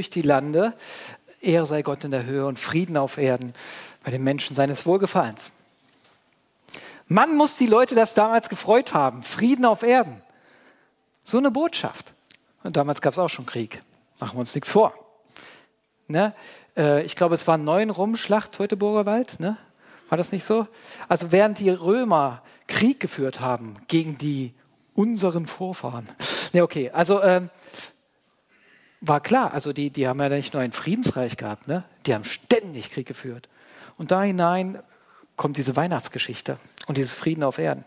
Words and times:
durch 0.00 0.08
die 0.08 0.22
Lande. 0.22 0.72
Ehre 1.42 1.66
sei 1.66 1.82
Gott 1.82 2.04
in 2.04 2.10
der 2.10 2.24
Höhe 2.24 2.46
und 2.46 2.58
Frieden 2.58 2.96
auf 2.96 3.18
Erden 3.18 3.52
bei 4.02 4.10
den 4.10 4.24
Menschen 4.24 4.56
seines 4.56 4.86
Wohlgefallens. 4.86 5.52
Mann 7.06 7.36
muss 7.36 7.58
die 7.58 7.66
Leute 7.66 7.94
das 7.94 8.14
damals 8.14 8.48
gefreut 8.48 8.94
haben. 8.94 9.22
Frieden 9.22 9.66
auf 9.66 9.82
Erden. 9.82 10.22
So 11.22 11.36
eine 11.36 11.50
Botschaft. 11.50 12.14
Und 12.62 12.78
damals 12.78 13.02
gab 13.02 13.12
es 13.12 13.18
auch 13.18 13.28
schon 13.28 13.44
Krieg. 13.44 13.82
Machen 14.20 14.36
wir 14.36 14.40
uns 14.40 14.54
nichts 14.54 14.72
vor. 14.72 14.94
Ne? 16.08 16.32
Äh, 16.78 17.02
ich 17.04 17.14
glaube, 17.14 17.34
es 17.34 17.46
war 17.46 17.58
neun 17.58 17.90
Rumschlacht, 17.90 18.52
Teutoburger 18.52 19.04
Wald. 19.04 19.38
Ne? 19.38 19.58
War 20.08 20.16
das 20.16 20.32
nicht 20.32 20.44
so? 20.44 20.66
Also 21.08 21.30
während 21.30 21.58
die 21.58 21.68
Römer 21.68 22.42
Krieg 22.68 23.00
geführt 23.00 23.40
haben 23.40 23.74
gegen 23.86 24.16
die 24.16 24.54
unseren 24.94 25.46
Vorfahren. 25.46 26.08
Ne, 26.52 26.62
okay, 26.62 26.90
also 26.90 27.22
ähm, 27.22 27.50
war 29.00 29.20
klar, 29.20 29.54
also 29.54 29.72
die, 29.72 29.90
die 29.90 30.06
haben 30.06 30.20
ja 30.20 30.28
nicht 30.28 30.52
nur 30.52 30.62
ein 30.62 30.72
Friedensreich 30.72 31.36
gehabt, 31.36 31.68
ne? 31.68 31.84
die 32.06 32.14
haben 32.14 32.24
ständig 32.24 32.90
Krieg 32.90 33.06
geführt. 33.06 33.48
Und 33.96 34.10
da 34.10 34.22
hinein 34.22 34.82
kommt 35.36 35.56
diese 35.56 35.76
Weihnachtsgeschichte 35.76 36.58
und 36.86 36.98
dieses 36.98 37.14
Frieden 37.14 37.42
auf 37.42 37.58
Erden. 37.58 37.84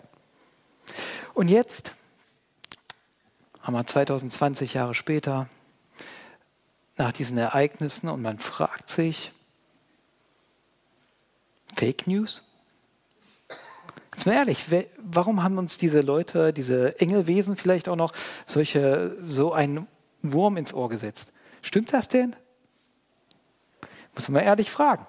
Und 1.33 1.47
jetzt 1.47 1.93
haben 3.61 3.73
wir 3.73 3.85
2020 3.85 4.73
Jahre 4.73 4.95
später 4.95 5.47
nach 6.97 7.11
diesen 7.11 7.37
Ereignissen 7.37 8.09
und 8.09 8.21
man 8.21 8.37
fragt 8.37 8.89
sich, 8.89 9.31
Fake 11.75 12.05
News? 12.07 12.43
Jetzt 14.13 14.25
mal 14.27 14.33
ehrlich, 14.33 14.65
warum 14.97 15.41
haben 15.41 15.57
uns 15.57 15.77
diese 15.77 16.01
Leute, 16.01 16.53
diese 16.53 16.99
Engelwesen 16.99 17.55
vielleicht 17.55 17.89
auch 17.89 17.95
noch 17.95 18.13
solche, 18.45 19.17
so 19.27 19.53
einen 19.53 19.87
Wurm 20.23 20.57
ins 20.57 20.73
Ohr 20.73 20.89
gesetzt? 20.89 21.31
Stimmt 21.61 21.93
das 21.93 22.07
denn? 22.07 22.35
Muss 24.15 24.29
man 24.29 24.41
mal 24.41 24.47
ehrlich 24.47 24.71
fragen. 24.71 25.05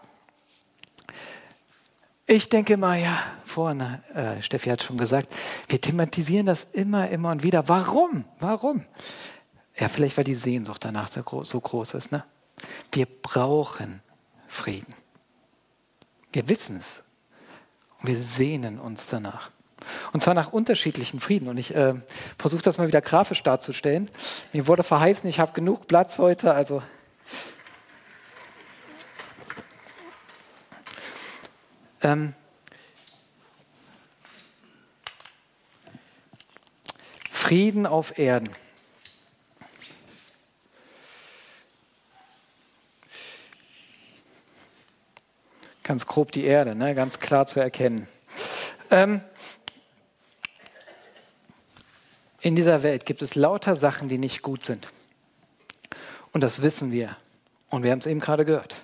Ich 2.26 2.48
denke 2.48 2.76
mal, 2.76 2.98
ja, 2.98 3.22
vorne, 3.44 4.02
äh, 4.14 4.40
Steffi 4.42 4.70
hat 4.70 4.82
schon 4.82 4.96
gesagt, 4.96 5.32
wir 5.68 5.80
thematisieren 5.80 6.46
das 6.46 6.66
immer, 6.72 7.08
immer 7.10 7.30
und 7.30 7.42
wieder. 7.42 7.68
Warum? 7.68 8.24
Warum? 8.40 8.84
Ja, 9.76 9.88
vielleicht 9.88 10.16
weil 10.16 10.24
die 10.24 10.34
Sehnsucht 10.34 10.84
danach 10.84 11.10
so 11.12 11.60
groß 11.60 11.94
ist. 11.94 12.12
Ne? 12.12 12.24
Wir 12.92 13.06
brauchen 13.06 14.00
Frieden. 14.48 14.94
Wir 16.32 16.48
wissen 16.48 16.78
es. 16.78 17.02
Und 18.00 18.08
wir 18.08 18.20
sehnen 18.20 18.78
uns 18.80 19.06
danach. 19.08 19.50
Und 20.12 20.22
zwar 20.22 20.34
nach 20.34 20.52
unterschiedlichen 20.52 21.20
Frieden. 21.20 21.48
Und 21.48 21.58
ich 21.58 21.74
äh, 21.74 21.94
versuche 22.38 22.62
das 22.62 22.78
mal 22.78 22.88
wieder 22.88 23.00
grafisch 23.00 23.42
darzustellen. 23.42 24.10
Mir 24.52 24.66
wurde 24.66 24.82
verheißen, 24.82 25.28
ich 25.28 25.40
habe 25.40 25.52
genug 25.52 25.86
Platz 25.86 26.18
heute, 26.18 26.54
also 26.54 26.82
ähm, 32.02 32.34
Frieden 37.30 37.86
auf 37.86 38.18
Erden. 38.18 38.48
Ganz 45.82 46.06
grob 46.06 46.32
die 46.32 46.44
Erde, 46.44 46.74
ne? 46.74 46.94
ganz 46.94 47.18
klar 47.18 47.46
zu 47.46 47.60
erkennen. 47.60 48.08
Ähm, 48.90 49.22
in 52.44 52.54
dieser 52.54 52.82
Welt 52.82 53.06
gibt 53.06 53.22
es 53.22 53.36
lauter 53.36 53.74
Sachen, 53.74 54.10
die 54.10 54.18
nicht 54.18 54.42
gut 54.42 54.66
sind. 54.66 54.86
Und 56.32 56.42
das 56.42 56.60
wissen 56.60 56.92
wir. 56.92 57.16
Und 57.70 57.82
wir 57.82 57.90
haben 57.90 58.00
es 58.00 58.06
eben 58.06 58.20
gerade 58.20 58.44
gehört. 58.44 58.76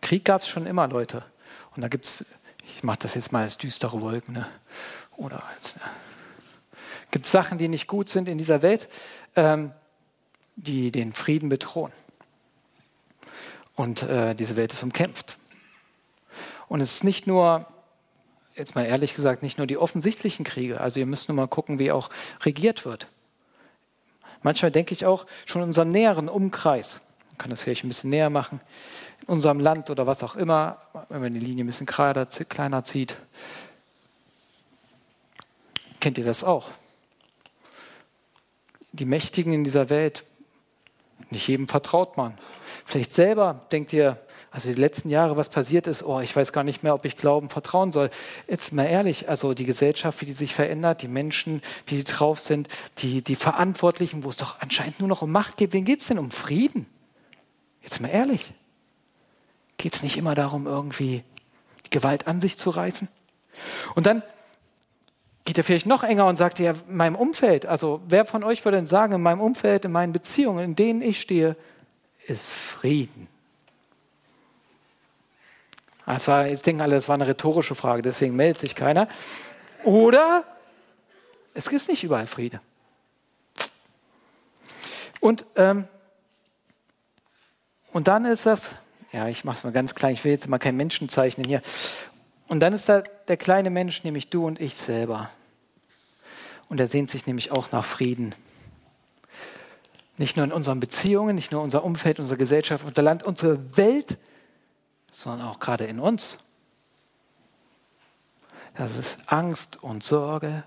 Krieg 0.00 0.24
gab 0.24 0.42
es 0.42 0.48
schon 0.48 0.66
immer, 0.66 0.88
Leute. 0.88 1.24
Und 1.76 1.82
da 1.82 1.88
gibt 1.88 2.04
es, 2.04 2.24
ich 2.66 2.82
mache 2.82 2.98
das 2.98 3.14
jetzt 3.14 3.30
mal 3.30 3.44
als 3.44 3.58
düstere 3.58 4.00
Wolken, 4.00 4.34
ne? 4.34 4.48
oder 5.16 5.44
als, 5.54 5.74
ja. 5.74 5.88
gibt 7.12 7.26
es 7.26 7.30
Sachen, 7.32 7.58
die 7.58 7.68
nicht 7.68 7.86
gut 7.86 8.08
sind 8.08 8.28
in 8.28 8.38
dieser 8.38 8.60
Welt, 8.60 8.88
ähm, 9.36 9.70
die 10.56 10.90
den 10.90 11.12
Frieden 11.12 11.48
bedrohen. 11.48 11.92
Und 13.76 14.02
äh, 14.02 14.34
diese 14.34 14.56
Welt 14.56 14.72
ist 14.72 14.82
umkämpft. 14.82 15.38
Und 16.66 16.80
es 16.80 16.94
ist 16.94 17.04
nicht 17.04 17.28
nur, 17.28 17.68
jetzt 18.54 18.74
mal 18.74 18.84
ehrlich 18.84 19.14
gesagt, 19.14 19.42
nicht 19.42 19.58
nur 19.58 19.66
die 19.66 19.76
offensichtlichen 19.76 20.44
Kriege. 20.44 20.80
Also 20.80 21.00
ihr 21.00 21.06
müsst 21.06 21.28
nur 21.28 21.36
mal 21.36 21.48
gucken, 21.48 21.78
wie 21.78 21.92
auch 21.92 22.10
regiert 22.42 22.84
wird. 22.84 23.08
Manchmal 24.42 24.70
denke 24.70 24.94
ich 24.94 25.06
auch 25.06 25.26
schon 25.46 25.62
in 25.62 25.68
unserem 25.68 25.90
näheren 25.90 26.28
Umkreis, 26.28 27.00
man 27.30 27.38
kann 27.38 27.50
das 27.50 27.62
vielleicht 27.62 27.84
ein 27.84 27.88
bisschen 27.88 28.10
näher 28.10 28.30
machen, 28.30 28.60
in 29.22 29.28
unserem 29.28 29.58
Land 29.58 29.90
oder 29.90 30.06
was 30.06 30.22
auch 30.22 30.36
immer, 30.36 30.82
wenn 31.08 31.22
man 31.22 31.32
die 31.32 31.40
Linie 31.40 31.64
ein 31.64 31.66
bisschen 31.66 31.86
kleiner 31.86 32.84
zieht. 32.84 33.16
Kennt 36.00 36.18
ihr 36.18 36.24
das 36.24 36.44
auch? 36.44 36.70
Die 38.92 39.06
Mächtigen 39.06 39.52
in 39.54 39.64
dieser 39.64 39.88
Welt, 39.88 40.24
nicht 41.30 41.48
jedem 41.48 41.66
vertraut 41.66 42.16
man. 42.18 42.38
Vielleicht 42.84 43.14
selber 43.14 43.66
denkt 43.72 43.92
ihr, 43.94 44.18
also 44.54 44.68
die 44.68 44.80
letzten 44.80 45.08
Jahre, 45.08 45.36
was 45.36 45.48
passiert 45.48 45.88
ist, 45.88 46.04
oh, 46.04 46.20
ich 46.20 46.34
weiß 46.34 46.52
gar 46.52 46.62
nicht 46.62 46.84
mehr, 46.84 46.94
ob 46.94 47.04
ich 47.04 47.16
glauben, 47.16 47.48
vertrauen 47.48 47.90
soll. 47.90 48.08
Jetzt 48.46 48.72
mal 48.72 48.84
ehrlich, 48.84 49.28
also 49.28 49.52
die 49.52 49.64
Gesellschaft, 49.64 50.20
wie 50.20 50.26
die 50.26 50.32
sich 50.32 50.54
verändert, 50.54 51.02
die 51.02 51.08
Menschen, 51.08 51.60
wie 51.86 51.96
die 51.96 52.04
drauf 52.04 52.38
sind, 52.38 52.68
die, 52.98 53.20
die 53.20 53.34
Verantwortlichen, 53.34 54.22
wo 54.22 54.28
es 54.28 54.36
doch 54.36 54.60
anscheinend 54.60 55.00
nur 55.00 55.08
noch 55.08 55.22
um 55.22 55.32
Macht 55.32 55.56
geht. 55.56 55.72
Wen 55.72 55.84
geht 55.84 56.02
es 56.02 56.06
denn? 56.06 56.20
Um 56.20 56.30
Frieden? 56.30 56.86
Jetzt 57.82 58.00
mal 58.00 58.06
ehrlich. 58.06 58.52
Geht 59.76 59.96
es 59.96 60.04
nicht 60.04 60.16
immer 60.16 60.36
darum, 60.36 60.68
irgendwie 60.68 61.24
die 61.86 61.90
Gewalt 61.90 62.28
an 62.28 62.40
sich 62.40 62.56
zu 62.56 62.70
reißen? 62.70 63.08
Und 63.96 64.06
dann 64.06 64.22
geht 65.44 65.58
er 65.58 65.64
vielleicht 65.64 65.86
noch 65.86 66.04
enger 66.04 66.28
und 66.28 66.36
sagt, 66.36 66.60
ja, 66.60 66.74
in 66.88 66.96
meinem 66.96 67.16
Umfeld, 67.16 67.66
also 67.66 68.02
wer 68.06 68.24
von 68.24 68.44
euch 68.44 68.64
würde 68.64 68.76
denn 68.76 68.86
sagen, 68.86 69.14
in 69.14 69.20
meinem 69.20 69.40
Umfeld, 69.40 69.84
in 69.84 69.90
meinen 69.90 70.12
Beziehungen, 70.12 70.64
in 70.64 70.76
denen 70.76 71.02
ich 71.02 71.20
stehe, 71.20 71.56
ist 72.28 72.48
Frieden. 72.48 73.33
Das 76.06 76.28
war, 76.28 76.46
jetzt 76.46 76.66
denken 76.66 76.82
alle, 76.82 76.96
das 76.96 77.08
war 77.08 77.14
eine 77.14 77.26
rhetorische 77.26 77.74
Frage, 77.74 78.02
deswegen 78.02 78.36
meldet 78.36 78.60
sich 78.60 78.74
keiner. 78.74 79.08
Oder 79.84 80.44
es 81.54 81.66
ist 81.68 81.88
nicht 81.88 82.04
überall 82.04 82.26
Friede. 82.26 82.60
Und, 85.20 85.46
ähm, 85.56 85.88
und 87.92 88.08
dann 88.08 88.26
ist 88.26 88.44
das, 88.44 88.74
ja, 89.12 89.28
ich 89.28 89.44
mache 89.44 89.56
es 89.58 89.64
mal 89.64 89.72
ganz 89.72 89.94
klein, 89.94 90.12
ich 90.12 90.24
will 90.24 90.32
jetzt 90.32 90.48
mal 90.48 90.58
keinen 90.58 90.76
Menschen 90.76 91.08
zeichnen 91.08 91.46
hier. 91.46 91.62
Und 92.48 92.60
dann 92.60 92.74
ist 92.74 92.88
da 92.88 93.00
der 93.00 93.36
kleine 93.38 93.70
Mensch, 93.70 94.04
nämlich 94.04 94.28
du 94.28 94.46
und 94.46 94.60
ich 94.60 94.76
selber. 94.76 95.30
Und 96.68 96.80
er 96.80 96.88
sehnt 96.88 97.08
sich 97.08 97.26
nämlich 97.26 97.52
auch 97.52 97.72
nach 97.72 97.84
Frieden. 97.84 98.34
Nicht 100.18 100.36
nur 100.36 100.44
in 100.44 100.52
unseren 100.52 100.80
Beziehungen, 100.80 101.34
nicht 101.34 101.52
nur 101.52 101.62
unser 101.62 101.84
Umfeld, 101.84 102.18
unsere 102.18 102.36
Gesellschaft, 102.36 102.84
unser 102.84 103.02
Land, 103.02 103.22
unsere 103.22 103.76
Welt 103.76 104.18
sondern 105.14 105.46
auch 105.48 105.60
gerade 105.60 105.84
in 105.84 106.00
uns. 106.00 106.38
Das 108.74 108.98
ist 108.98 109.32
Angst 109.32 109.82
und 109.82 110.02
Sorge. 110.02 110.64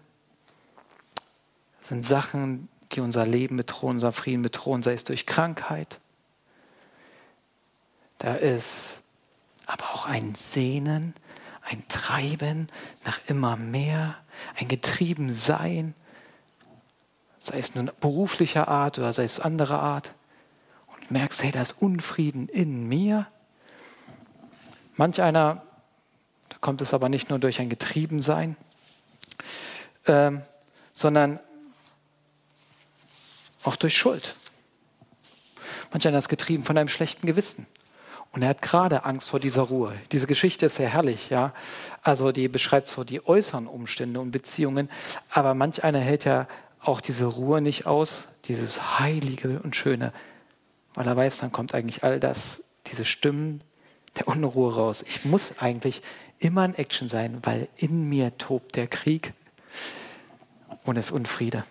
Das 1.80 1.90
sind 1.90 2.06
Sachen, 2.06 2.70
die 2.94 3.02
unser 3.02 3.26
Leben 3.26 3.58
bedrohen, 3.58 3.96
unser 3.96 4.14
Frieden 4.14 4.42
bedrohen, 4.42 4.84
sei 4.84 4.94
es 4.94 5.04
durch 5.04 5.26
Krankheit. 5.26 6.00
Da 8.20 8.36
ist 8.36 9.00
aber 9.66 9.84
auch 9.94 10.06
ein 10.06 10.34
Sehnen, 10.36 11.14
ein 11.70 11.86
Treiben 11.90 12.68
nach 13.04 13.20
immer 13.28 13.58
mehr, 13.58 14.16
ein 14.56 14.70
Getriebensein, 14.70 15.94
sei 17.38 17.60
es 17.60 17.76
nun 17.76 17.92
beruflicher 18.00 18.70
Art 18.70 18.98
oder 18.98 19.12
sei 19.12 19.26
es 19.26 19.42
anderer 19.42 19.82
Art. 19.82 20.14
Und 20.96 21.12
merkst, 21.12 21.44
hey, 21.44 21.52
da 21.52 21.62
ist 21.62 21.82
Unfrieden 21.82 22.48
in 22.48 22.88
mir. 22.88 23.28
Manch 24.98 25.22
einer, 25.22 25.64
da 26.50 26.58
kommt 26.60 26.82
es 26.82 26.94
aber 26.94 27.08
nicht 27.08 27.30
nur 27.30 27.40
durch 27.40 27.60
ein 27.60 27.70
Getriebensein, 27.70 28.58
ähm, 30.08 30.42
sondern 30.92 31.40
auch 33.64 33.76
durch 33.76 33.96
Schuld. 33.96 34.36
Manch 35.92 36.08
einer 36.08 36.18
ist 36.18 36.30
getrieben 36.30 36.64
von 36.64 36.78
einem 36.78 36.90
schlechten 36.90 37.28
Gewissen. 37.28 37.68
Und 38.32 38.42
er 38.42 38.50
hat 38.50 38.62
gerade 38.62 39.06
Angst 39.06 39.30
vor 39.30 39.40
dieser 39.40 39.64
Ruhe. 39.64 39.96
Diese 40.12 40.28
Geschichte 40.28 40.66
ist 40.66 40.76
sehr 40.76 40.90
herrlich, 40.90 41.30
ja. 41.30 41.54
Also 42.02 42.32
die 42.32 42.48
beschreibt 42.48 42.88
so 42.88 43.04
die 43.04 43.26
äußeren 43.26 43.68
Umstände 43.68 44.20
und 44.20 44.32
Beziehungen, 44.32 44.90
aber 45.30 45.54
manch 45.54 45.84
einer 45.84 46.00
hält 46.00 46.26
ja 46.26 46.48
auch 46.82 47.02
diese 47.02 47.26
Ruhe 47.26 47.62
nicht 47.62 47.86
aus, 47.86 48.28
dieses 48.46 49.00
Heilige 49.00 49.60
und 49.60 49.76
Schöne, 49.76 50.14
weil 50.94 51.08
er 51.08 51.16
weiß, 51.16 51.38
dann 51.40 51.52
kommt 51.52 51.74
eigentlich 51.74 52.04
all 52.04 52.20
das, 52.20 52.64
diese 52.88 53.06
Stimmen, 53.06 53.62
der 54.18 54.28
Unruhe 54.28 54.74
raus. 54.74 55.04
Ich 55.08 55.26
muss 55.26 55.58
eigentlich 55.60 56.02
immer 56.40 56.66
in 56.66 56.76
Action 56.76 57.08
sein, 57.08 57.40
weil 57.44 57.68
in 57.76 58.08
mir 58.10 58.38
tobt 58.38 58.76
der 58.76 58.88
Krieg 58.88 59.34
und 60.84 60.98
es 60.98 61.12
Unfriede. 61.12 61.64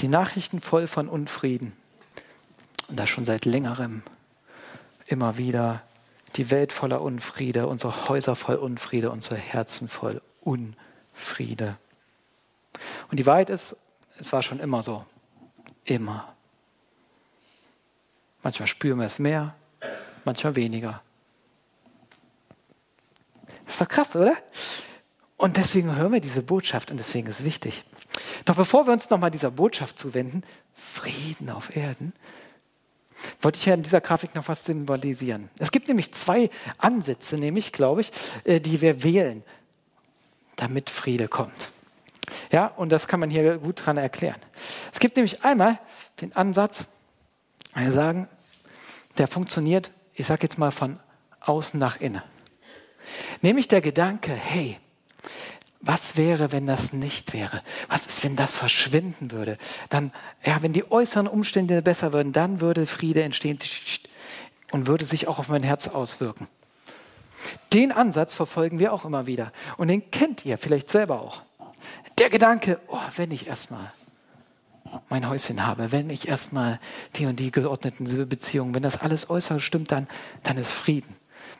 Die 0.00 0.08
Nachrichten 0.08 0.60
voll 0.60 0.86
von 0.86 1.08
Unfrieden. 1.08 1.72
Und 2.88 2.98
das 2.98 3.08
schon 3.08 3.24
seit 3.24 3.44
längerem 3.44 4.02
immer 5.06 5.38
wieder 5.38 5.82
die 6.36 6.50
Welt 6.50 6.72
voller 6.72 7.00
Unfriede, 7.00 7.66
unsere 7.66 8.08
Häuser 8.08 8.36
voll 8.36 8.56
Unfriede, 8.56 9.10
unsere 9.10 9.36
Herzen 9.36 9.88
voll 9.88 10.20
Unfriede. 10.40 11.76
Und 13.10 13.18
die 13.18 13.26
Wahrheit 13.26 13.50
ist, 13.50 13.76
es 14.18 14.32
war 14.32 14.42
schon 14.42 14.60
immer 14.60 14.82
so. 14.82 15.04
Immer. 15.84 16.34
Manchmal 18.42 18.66
spüren 18.66 18.98
wir 18.98 19.06
es 19.06 19.18
mehr, 19.18 19.54
manchmal 20.26 20.56
weniger. 20.56 21.02
ist 23.66 23.80
doch 23.80 23.88
krass, 23.88 24.16
oder? 24.16 24.34
Und 25.36 25.56
deswegen 25.56 25.94
hören 25.96 26.12
wir 26.12 26.20
diese 26.20 26.42
Botschaft 26.42 26.90
und 26.90 26.98
deswegen 26.98 27.28
ist 27.28 27.40
es 27.40 27.44
wichtig. 27.44 27.84
Doch 28.44 28.54
bevor 28.56 28.86
wir 28.86 28.92
uns 28.92 29.10
nochmal 29.10 29.30
dieser 29.30 29.50
Botschaft 29.50 29.98
zuwenden, 29.98 30.44
Frieden 30.74 31.50
auf 31.50 31.74
Erden, 31.74 32.12
wollte 33.40 33.58
ich 33.58 33.66
ja 33.66 33.74
in 33.74 33.82
dieser 33.82 34.00
Grafik 34.00 34.34
noch 34.34 34.48
was 34.48 34.64
symbolisieren. 34.64 35.48
Es 35.58 35.70
gibt 35.70 35.88
nämlich 35.88 36.12
zwei 36.12 36.50
Ansätze, 36.78 37.36
nämlich, 37.36 37.72
glaube 37.72 38.02
ich, 38.02 38.12
äh, 38.44 38.60
die 38.60 38.80
wir 38.80 39.02
wählen, 39.02 39.42
damit 40.56 40.90
Friede 40.90 41.28
kommt. 41.28 41.68
Ja, 42.50 42.66
und 42.66 42.90
das 42.90 43.06
kann 43.06 43.20
man 43.20 43.30
hier 43.30 43.58
gut 43.58 43.84
dran 43.84 43.96
erklären. 43.96 44.40
Es 44.92 44.98
gibt 44.98 45.16
nämlich 45.16 45.44
einmal 45.44 45.78
den 46.20 46.34
Ansatz, 46.36 46.86
wir 47.74 47.92
sagen, 47.92 48.28
der 49.18 49.26
funktioniert, 49.26 49.90
ich 50.14 50.26
sage 50.26 50.42
jetzt 50.42 50.58
mal 50.58 50.70
von 50.70 50.98
außen 51.40 51.78
nach 51.78 52.00
innen. 52.00 52.22
Nämlich 53.42 53.68
der 53.68 53.80
Gedanke, 53.80 54.32
hey, 54.32 54.78
was 55.80 56.16
wäre, 56.16 56.50
wenn 56.50 56.66
das 56.66 56.94
nicht 56.94 57.34
wäre? 57.34 57.62
Was 57.88 58.06
ist, 58.06 58.24
wenn 58.24 58.36
das 58.36 58.54
verschwinden 58.54 59.30
würde? 59.30 59.58
Dann, 59.90 60.12
ja, 60.42 60.62
wenn 60.62 60.72
die 60.72 60.90
äußeren 60.90 61.26
Umstände 61.26 61.82
besser 61.82 62.12
würden, 62.14 62.32
dann 62.32 62.62
würde 62.62 62.86
Friede 62.86 63.22
entstehen 63.22 63.58
und 64.72 64.86
würde 64.86 65.04
sich 65.04 65.28
auch 65.28 65.38
auf 65.38 65.48
mein 65.48 65.62
Herz 65.62 65.88
auswirken. 65.88 66.48
Den 67.74 67.92
Ansatz 67.92 68.34
verfolgen 68.34 68.78
wir 68.78 68.94
auch 68.94 69.04
immer 69.04 69.26
wieder. 69.26 69.52
Und 69.76 69.88
den 69.88 70.10
kennt 70.10 70.46
ihr 70.46 70.56
vielleicht 70.56 70.88
selber 70.88 71.20
auch. 71.20 71.42
Der 72.16 72.30
Gedanke, 72.30 72.80
oh, 72.88 72.98
wenn 73.16 73.30
ich 73.30 73.46
erstmal 73.46 73.92
mein 75.08 75.28
Häuschen 75.28 75.66
habe, 75.66 75.92
wenn 75.92 76.10
ich 76.10 76.28
erstmal 76.28 76.80
die 77.16 77.26
und 77.26 77.38
die 77.40 77.50
geordneten 77.50 78.28
Beziehungen, 78.28 78.74
wenn 78.74 78.82
das 78.82 79.00
alles 79.00 79.30
äußere 79.30 79.60
stimmt, 79.60 79.92
dann, 79.92 80.08
dann 80.42 80.56
ist 80.56 80.72
Frieden. 80.72 81.14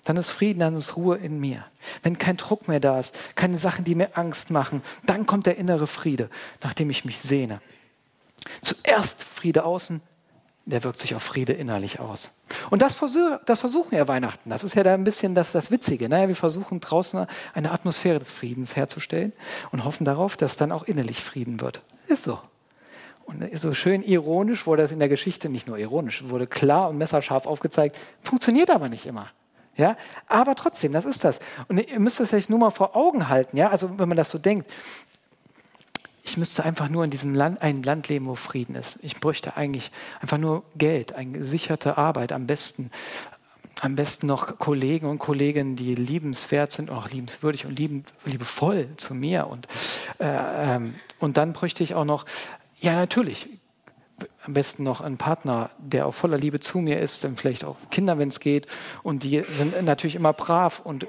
Dann 0.05 0.17
ist 0.17 0.31
Frieden, 0.31 0.61
dann 0.61 0.77
ist 0.77 0.97
Ruhe 0.97 1.17
in 1.17 1.41
mir. 1.41 1.65
Wenn 2.03 2.19
kein 2.19 2.37
Druck 2.37 2.69
mehr 2.69 2.81
da 2.81 3.01
ist, 3.01 3.15
keine 3.35 3.57
Sachen, 3.57 3.85
die 3.85 3.95
mir 3.95 4.17
Angst 4.17 4.51
machen, 4.51 4.83
dann 5.07 5.27
kommt 5.27 5.47
der 5.47 5.57
innere 5.57 5.87
Friede, 5.87 6.29
nachdem 6.63 6.91
ich 6.91 7.05
mich 7.05 7.21
sehne. 7.21 7.61
Zuerst 8.61 9.23
Friede 9.23 9.65
außen, 9.65 10.03
der 10.67 10.83
wirkt 10.85 11.01
sich 11.01 11.15
auf 11.15 11.23
Friede 11.23 11.53
innerlich 11.53 12.01
aus. 12.01 12.31
Und 12.71 12.81
das, 12.81 12.97
das 13.47 13.61
versuchen 13.61 13.93
wir 13.93 14.09
Weihnachten. 14.09 14.51
Das 14.51 14.65
ist 14.65 14.75
ja 14.75 14.83
da 14.83 14.95
ein 14.95 15.05
bisschen 15.05 15.35
das, 15.35 15.53
das 15.53 15.71
Witzige. 15.71 16.09
Ne? 16.09 16.29
Wir 16.29 16.37
versuchen 16.37 16.81
draußen 16.81 17.27
eine 17.53 17.71
Atmosphäre 17.71 18.19
des 18.19 18.33
Friedens 18.33 18.77
herzustellen 18.77 19.33
und 19.73 19.85
hoffen 19.85 20.05
darauf, 20.05 20.37
dass 20.37 20.57
dann 20.57 20.73
auch 20.73 20.85
innerlich 20.85 21.23
Frieden 21.23 21.61
wird. 21.61 21.83
Ist 22.09 22.25
so. 22.25 22.39
Und 23.27 23.59
so 23.59 23.73
schön 23.75 24.03
ironisch 24.03 24.67
wurde 24.67 24.83
das 24.83 24.93
in 24.93 24.99
der 24.99 25.09
Geschichte, 25.09 25.49
nicht 25.49 25.67
nur 25.67 25.79
ironisch, 25.79 26.25
wurde 26.29 26.47
klar 26.47 26.89
und 26.91 26.99
messerscharf 26.99 27.47
aufgezeigt, 27.47 27.97
funktioniert 28.23 28.71
aber 28.71 28.89
nicht 28.89 29.07
immer. 29.07 29.31
Ja, 29.77 29.97
aber 30.29 30.55
trotzdem, 30.55 30.93
das 30.93 31.05
ist 31.05 31.25
das. 31.25 31.41
Und 31.69 31.79
ihr 31.91 31.99
müsst 31.99 32.21
das 32.21 32.33
euch 32.33 32.49
nur 32.49 32.59
mal 32.61 32.71
vor 32.71 32.95
Augen 32.95 33.29
halten. 33.29 33.57
Ja, 33.57 33.71
also 33.71 33.99
wenn 33.99 34.09
man 34.09 34.17
das 34.17 34.31
so 34.31 34.39
denkt, 34.39 34.71
ich 36.25 36.37
müsste 36.37 36.65
einfach 36.65 36.89
nur 36.89 37.05
in 37.05 37.11
diesem 37.11 37.35
Land, 37.35 37.61
ein 37.61 37.83
Land 37.83 38.09
leben, 38.09 38.27
wo 38.27 38.35
Frieden 38.35 38.77
ist. 38.77 38.99
Ich 39.03 39.21
bräuchte 39.21 39.57
eigentlich 39.57 39.91
einfach 40.21 40.39
nur 40.39 40.63
Geld, 40.77 41.15
eine 41.15 41.39
gesicherte 41.39 41.99
Arbeit, 41.99 42.33
am 42.33 42.47
besten, 42.47 42.91
am 43.81 43.95
besten 43.95 44.27
noch 44.27 44.59
Kollegen 44.59 45.07
und 45.07 45.19
Kolleginnen, 45.19 45.77
die 45.77 45.95
liebenswert 45.95 46.73
sind, 46.73 46.91
auch 46.91 47.11
liebenswürdig 47.11 47.67
und 47.67 47.79
lieben, 47.79 48.05
liebevoll 48.25 48.89
zu 48.97 49.15
mir. 49.15 49.49
Und, 49.49 49.67
äh, 50.19 50.27
ähm, 50.27 50.95
und 51.19 51.37
dann 51.37 51.53
bräuchte 51.53 51.83
ich 51.83 51.95
auch 51.95 52.07
noch, 52.07 52.25
ja 52.85 52.95
natürlich, 52.95 53.49
am 54.45 54.55
besten 54.55 54.85
noch 54.85 55.01
einen 55.01 55.17
Partner, 55.17 55.71
der 55.79 56.07
auch 56.07 56.15
voller 56.15 56.39
Liebe 56.39 56.61
zu 56.61 56.79
mir 56.79 57.01
ist, 57.01 57.25
dann 57.25 57.37
vielleicht 57.37 57.65
auch 57.65 57.77
Kinder, 57.91 58.19
wenn 58.19 58.29
es 58.29 58.41
geht. 58.41 58.67
Und 59.03 59.23
die 59.23 59.45
sind 59.51 59.81
natürlich 59.83 60.15
immer 60.15 60.33
brav 60.33 60.81
und 60.85 61.07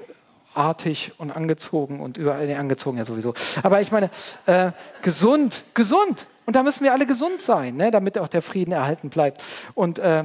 artig 0.54 1.12
und 1.18 1.30
angezogen 1.30 2.00
und 2.00 2.16
überall 2.16 2.50
angezogen 2.54 2.96
ja 2.96 3.04
sowieso. 3.04 3.34
Aber 3.62 3.80
ich 3.80 3.92
meine, 3.92 4.10
äh, 4.46 4.72
gesund, 5.02 5.64
gesund. 5.74 6.26
Und 6.46 6.56
da 6.56 6.62
müssen 6.62 6.84
wir 6.84 6.92
alle 6.92 7.06
gesund 7.06 7.42
sein, 7.42 7.76
ne, 7.76 7.90
damit 7.90 8.18
auch 8.18 8.28
der 8.28 8.40
Frieden 8.40 8.72
erhalten 8.72 9.10
bleibt. 9.10 9.42
Und 9.74 9.98
äh, 9.98 10.24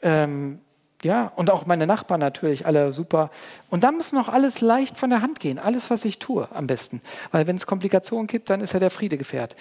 ähm, 0.00 0.60
ja, 1.02 1.30
und 1.36 1.50
auch 1.50 1.66
meine 1.66 1.86
Nachbarn 1.86 2.20
natürlich, 2.20 2.64
alle 2.64 2.92
super. 2.92 3.30
Und 3.68 3.84
dann 3.84 3.96
muss 3.96 4.12
noch 4.12 4.30
alles 4.30 4.62
leicht 4.62 4.96
von 4.96 5.10
der 5.10 5.20
Hand 5.20 5.40
gehen, 5.40 5.58
alles, 5.58 5.90
was 5.90 6.06
ich 6.06 6.18
tue, 6.18 6.48
am 6.54 6.66
besten. 6.66 7.02
Weil 7.32 7.46
wenn 7.46 7.56
es 7.56 7.66
Komplikationen 7.66 8.26
gibt, 8.26 8.48
dann 8.48 8.62
ist 8.62 8.72
ja 8.72 8.80
der 8.80 8.90
Friede 8.90 9.18
gefährdet 9.18 9.56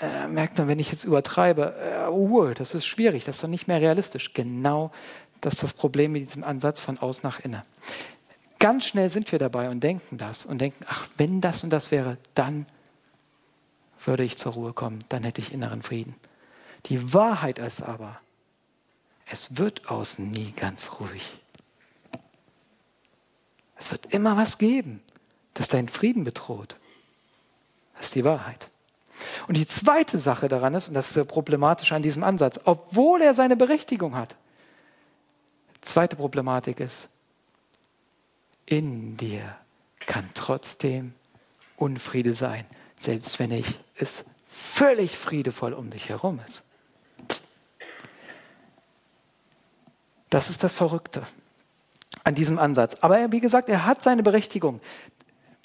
äh, 0.00 0.26
merkt 0.28 0.58
man, 0.58 0.68
wenn 0.68 0.78
ich 0.78 0.90
jetzt 0.90 1.04
übertreibe, 1.04 1.74
äh, 1.74 2.10
uh, 2.10 2.52
das 2.54 2.74
ist 2.74 2.86
schwierig, 2.86 3.24
das 3.24 3.36
ist 3.36 3.42
doch 3.42 3.48
nicht 3.48 3.66
mehr 3.66 3.80
realistisch. 3.80 4.32
Genau 4.34 4.90
das 5.40 5.54
ist 5.54 5.62
das 5.62 5.72
Problem 5.74 6.12
mit 6.12 6.22
diesem 6.22 6.44
Ansatz 6.44 6.80
von 6.80 6.98
aus 6.98 7.22
nach 7.22 7.40
innen. 7.40 7.62
Ganz 8.58 8.86
schnell 8.86 9.10
sind 9.10 9.30
wir 9.32 9.38
dabei 9.38 9.70
und 9.70 9.80
denken 9.80 10.16
das 10.18 10.46
und 10.46 10.58
denken, 10.58 10.84
ach, 10.88 11.08
wenn 11.18 11.40
das 11.40 11.62
und 11.62 11.70
das 11.70 11.90
wäre, 11.90 12.16
dann 12.34 12.66
würde 14.04 14.24
ich 14.24 14.38
zur 14.38 14.52
Ruhe 14.52 14.72
kommen, 14.72 14.98
dann 15.08 15.24
hätte 15.24 15.40
ich 15.40 15.52
inneren 15.52 15.82
Frieden. 15.82 16.14
Die 16.86 17.12
Wahrheit 17.12 17.58
ist 17.58 17.82
aber, 17.82 18.20
es 19.26 19.56
wird 19.56 19.90
außen 19.90 20.28
nie 20.28 20.52
ganz 20.52 21.00
ruhig. 21.00 21.38
Es 23.76 23.90
wird 23.90 24.06
immer 24.06 24.36
was 24.36 24.58
geben, 24.58 25.02
das 25.54 25.68
deinen 25.68 25.88
Frieden 25.88 26.24
bedroht. 26.24 26.76
Das 27.96 28.06
ist 28.06 28.14
die 28.14 28.24
Wahrheit. 28.24 28.70
Und 29.48 29.56
die 29.56 29.66
zweite 29.66 30.18
Sache 30.18 30.48
daran 30.48 30.74
ist, 30.74 30.88
und 30.88 30.94
das 30.94 31.16
ist 31.16 31.28
problematisch 31.28 31.92
an 31.92 32.02
diesem 32.02 32.24
Ansatz, 32.24 32.60
obwohl 32.64 33.22
er 33.22 33.34
seine 33.34 33.56
Berechtigung 33.56 34.14
hat, 34.14 34.36
zweite 35.80 36.16
Problematik 36.16 36.80
ist, 36.80 37.08
in 38.66 39.16
dir 39.16 39.56
kann 40.00 40.28
trotzdem 40.34 41.12
Unfriede 41.76 42.34
sein, 42.34 42.64
selbst 42.98 43.38
wenn 43.38 43.52
ich 43.52 43.66
es 43.96 44.24
völlig 44.46 45.16
friedevoll 45.16 45.72
um 45.72 45.90
dich 45.90 46.08
herum 46.08 46.40
ist. 46.46 46.64
Das 50.30 50.50
ist 50.50 50.64
das 50.64 50.74
Verrückte 50.74 51.22
an 52.24 52.34
diesem 52.34 52.58
Ansatz. 52.58 52.96
Aber 53.00 53.30
wie 53.30 53.40
gesagt, 53.40 53.68
er 53.68 53.86
hat 53.86 54.02
seine 54.02 54.22
Berechtigung. 54.22 54.80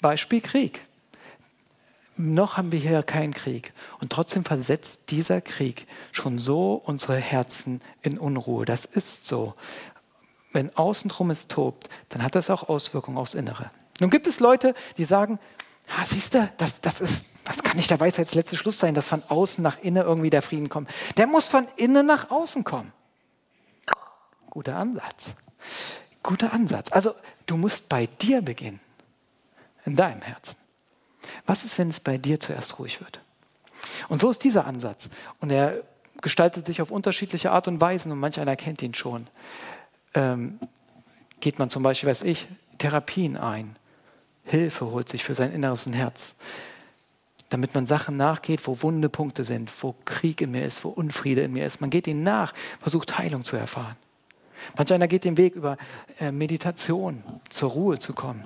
Beispiel 0.00 0.40
Krieg 0.40 0.80
noch 2.16 2.56
haben 2.56 2.72
wir 2.72 2.78
hier 2.78 3.02
keinen 3.02 3.32
Krieg. 3.32 3.72
Und 4.00 4.12
trotzdem 4.12 4.44
versetzt 4.44 5.02
dieser 5.08 5.40
Krieg 5.40 5.86
schon 6.12 6.38
so 6.38 6.74
unsere 6.84 7.16
Herzen 7.16 7.80
in 8.02 8.18
Unruhe. 8.18 8.64
Das 8.64 8.84
ist 8.84 9.26
so. 9.26 9.54
Wenn 10.52 10.74
außen 10.76 11.08
drum 11.08 11.30
es 11.30 11.48
tobt, 11.48 11.88
dann 12.10 12.22
hat 12.22 12.34
das 12.34 12.50
auch 12.50 12.68
Auswirkungen 12.68 13.16
aufs 13.16 13.34
Innere. 13.34 13.70
Nun 14.00 14.10
gibt 14.10 14.26
es 14.26 14.40
Leute, 14.40 14.74
die 14.98 15.04
sagen, 15.04 15.38
ah, 15.88 16.04
siehst 16.04 16.34
du, 16.34 16.50
das, 16.58 16.80
das, 16.80 17.00
ist, 17.00 17.24
das 17.44 17.62
kann 17.62 17.76
nicht 17.76 17.90
der 17.90 18.00
Weisheits 18.00 18.34
letzte 18.34 18.56
Schluss 18.56 18.78
sein, 18.78 18.94
dass 18.94 19.08
von 19.08 19.22
außen 19.28 19.62
nach 19.62 19.78
innen 19.80 20.04
irgendwie 20.04 20.30
der 20.30 20.42
Frieden 20.42 20.68
kommt. 20.68 20.90
Der 21.16 21.26
muss 21.26 21.48
von 21.48 21.66
innen 21.76 22.06
nach 22.06 22.30
außen 22.30 22.64
kommen. 22.64 22.92
Guter 24.50 24.76
Ansatz. 24.76 25.34
Guter 26.22 26.52
Ansatz. 26.52 26.92
Also 26.92 27.14
du 27.46 27.56
musst 27.56 27.88
bei 27.88 28.06
dir 28.06 28.42
beginnen. 28.42 28.80
In 29.84 29.96
deinem 29.96 30.20
Herzen. 30.20 30.61
Was 31.46 31.64
ist, 31.64 31.78
wenn 31.78 31.90
es 31.90 32.00
bei 32.00 32.18
dir 32.18 32.40
zuerst 32.40 32.78
ruhig 32.78 33.00
wird? 33.00 33.20
Und 34.08 34.20
so 34.20 34.30
ist 34.30 34.44
dieser 34.44 34.66
Ansatz. 34.66 35.08
Und 35.40 35.50
er 35.50 35.82
gestaltet 36.20 36.66
sich 36.66 36.80
auf 36.80 36.90
unterschiedliche 36.90 37.50
Art 37.50 37.68
und 37.68 37.80
Weisen 37.80 38.12
und 38.12 38.20
manch 38.20 38.38
einer 38.38 38.56
kennt 38.56 38.82
ihn 38.82 38.94
schon. 38.94 39.26
Ähm, 40.14 40.58
geht 41.40 41.58
man 41.58 41.70
zum 41.70 41.82
Beispiel, 41.82 42.08
weiß 42.08 42.22
ich, 42.22 42.46
Therapien 42.78 43.36
ein, 43.36 43.76
Hilfe 44.44 44.90
holt 44.90 45.08
sich 45.08 45.24
für 45.24 45.34
sein 45.34 45.52
inneres 45.52 45.86
Herz, 45.86 46.34
damit 47.48 47.74
man 47.74 47.86
Sachen 47.86 48.16
nachgeht, 48.16 48.66
wo 48.66 48.82
wunde 48.82 49.08
Punkte 49.08 49.44
sind, 49.44 49.70
wo 49.82 49.94
Krieg 50.04 50.40
in 50.40 50.52
mir 50.52 50.64
ist, 50.64 50.84
wo 50.84 50.88
Unfriede 50.88 51.42
in 51.42 51.52
mir 51.52 51.66
ist. 51.66 51.80
Man 51.80 51.90
geht 51.90 52.06
ihnen 52.06 52.22
nach, 52.22 52.54
versucht 52.80 53.18
Heilung 53.18 53.44
zu 53.44 53.56
erfahren. 53.56 53.96
Manch 54.76 54.92
einer 54.92 55.08
geht 55.08 55.24
den 55.24 55.36
Weg 55.36 55.54
über 55.54 55.76
äh, 56.20 56.30
Meditation, 56.30 57.22
zur 57.50 57.70
Ruhe 57.70 57.98
zu 57.98 58.14
kommen. 58.14 58.44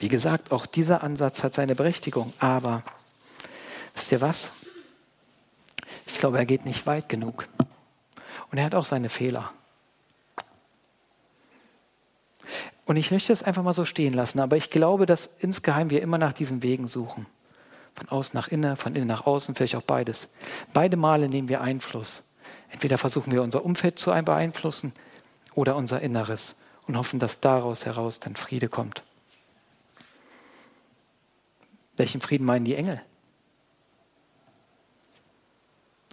Wie 0.00 0.08
gesagt, 0.08 0.50
auch 0.50 0.64
dieser 0.64 1.02
Ansatz 1.02 1.42
hat 1.42 1.52
seine 1.52 1.74
Berechtigung, 1.74 2.32
aber 2.38 2.82
wisst 3.94 4.10
ihr 4.12 4.22
was? 4.22 4.50
Ich 6.06 6.18
glaube, 6.18 6.38
er 6.38 6.46
geht 6.46 6.64
nicht 6.64 6.86
weit 6.86 7.10
genug. 7.10 7.44
Und 8.50 8.58
er 8.58 8.64
hat 8.64 8.74
auch 8.74 8.86
seine 8.86 9.10
Fehler. 9.10 9.52
Und 12.86 12.96
ich 12.96 13.10
möchte 13.10 13.32
es 13.32 13.42
einfach 13.42 13.62
mal 13.62 13.74
so 13.74 13.84
stehen 13.84 14.14
lassen, 14.14 14.40
aber 14.40 14.56
ich 14.56 14.70
glaube, 14.70 15.04
dass 15.04 15.28
insgeheim 15.38 15.90
wir 15.90 16.00
immer 16.00 16.16
nach 16.18 16.32
diesen 16.32 16.62
Wegen 16.62 16.88
suchen. 16.88 17.26
Von 17.94 18.08
außen 18.08 18.32
nach 18.34 18.48
innen, 18.48 18.76
von 18.76 18.96
innen 18.96 19.06
nach 19.06 19.26
außen, 19.26 19.54
vielleicht 19.54 19.76
auch 19.76 19.82
beides. 19.82 20.28
Beide 20.72 20.96
Male 20.96 21.28
nehmen 21.28 21.48
wir 21.48 21.60
Einfluss. 21.60 22.22
Entweder 22.70 22.96
versuchen 22.96 23.32
wir 23.32 23.42
unser 23.42 23.66
Umfeld 23.66 23.98
zu 23.98 24.12
beeinflussen 24.12 24.94
oder 25.54 25.76
unser 25.76 26.00
Inneres 26.00 26.56
und 26.86 26.96
hoffen, 26.96 27.18
dass 27.20 27.40
daraus 27.40 27.84
heraus 27.84 28.18
dann 28.18 28.34
Friede 28.34 28.68
kommt. 28.68 29.04
Welchen 32.00 32.22
Frieden 32.22 32.46
meinen 32.46 32.64
die 32.64 32.76
Engel? 32.76 32.98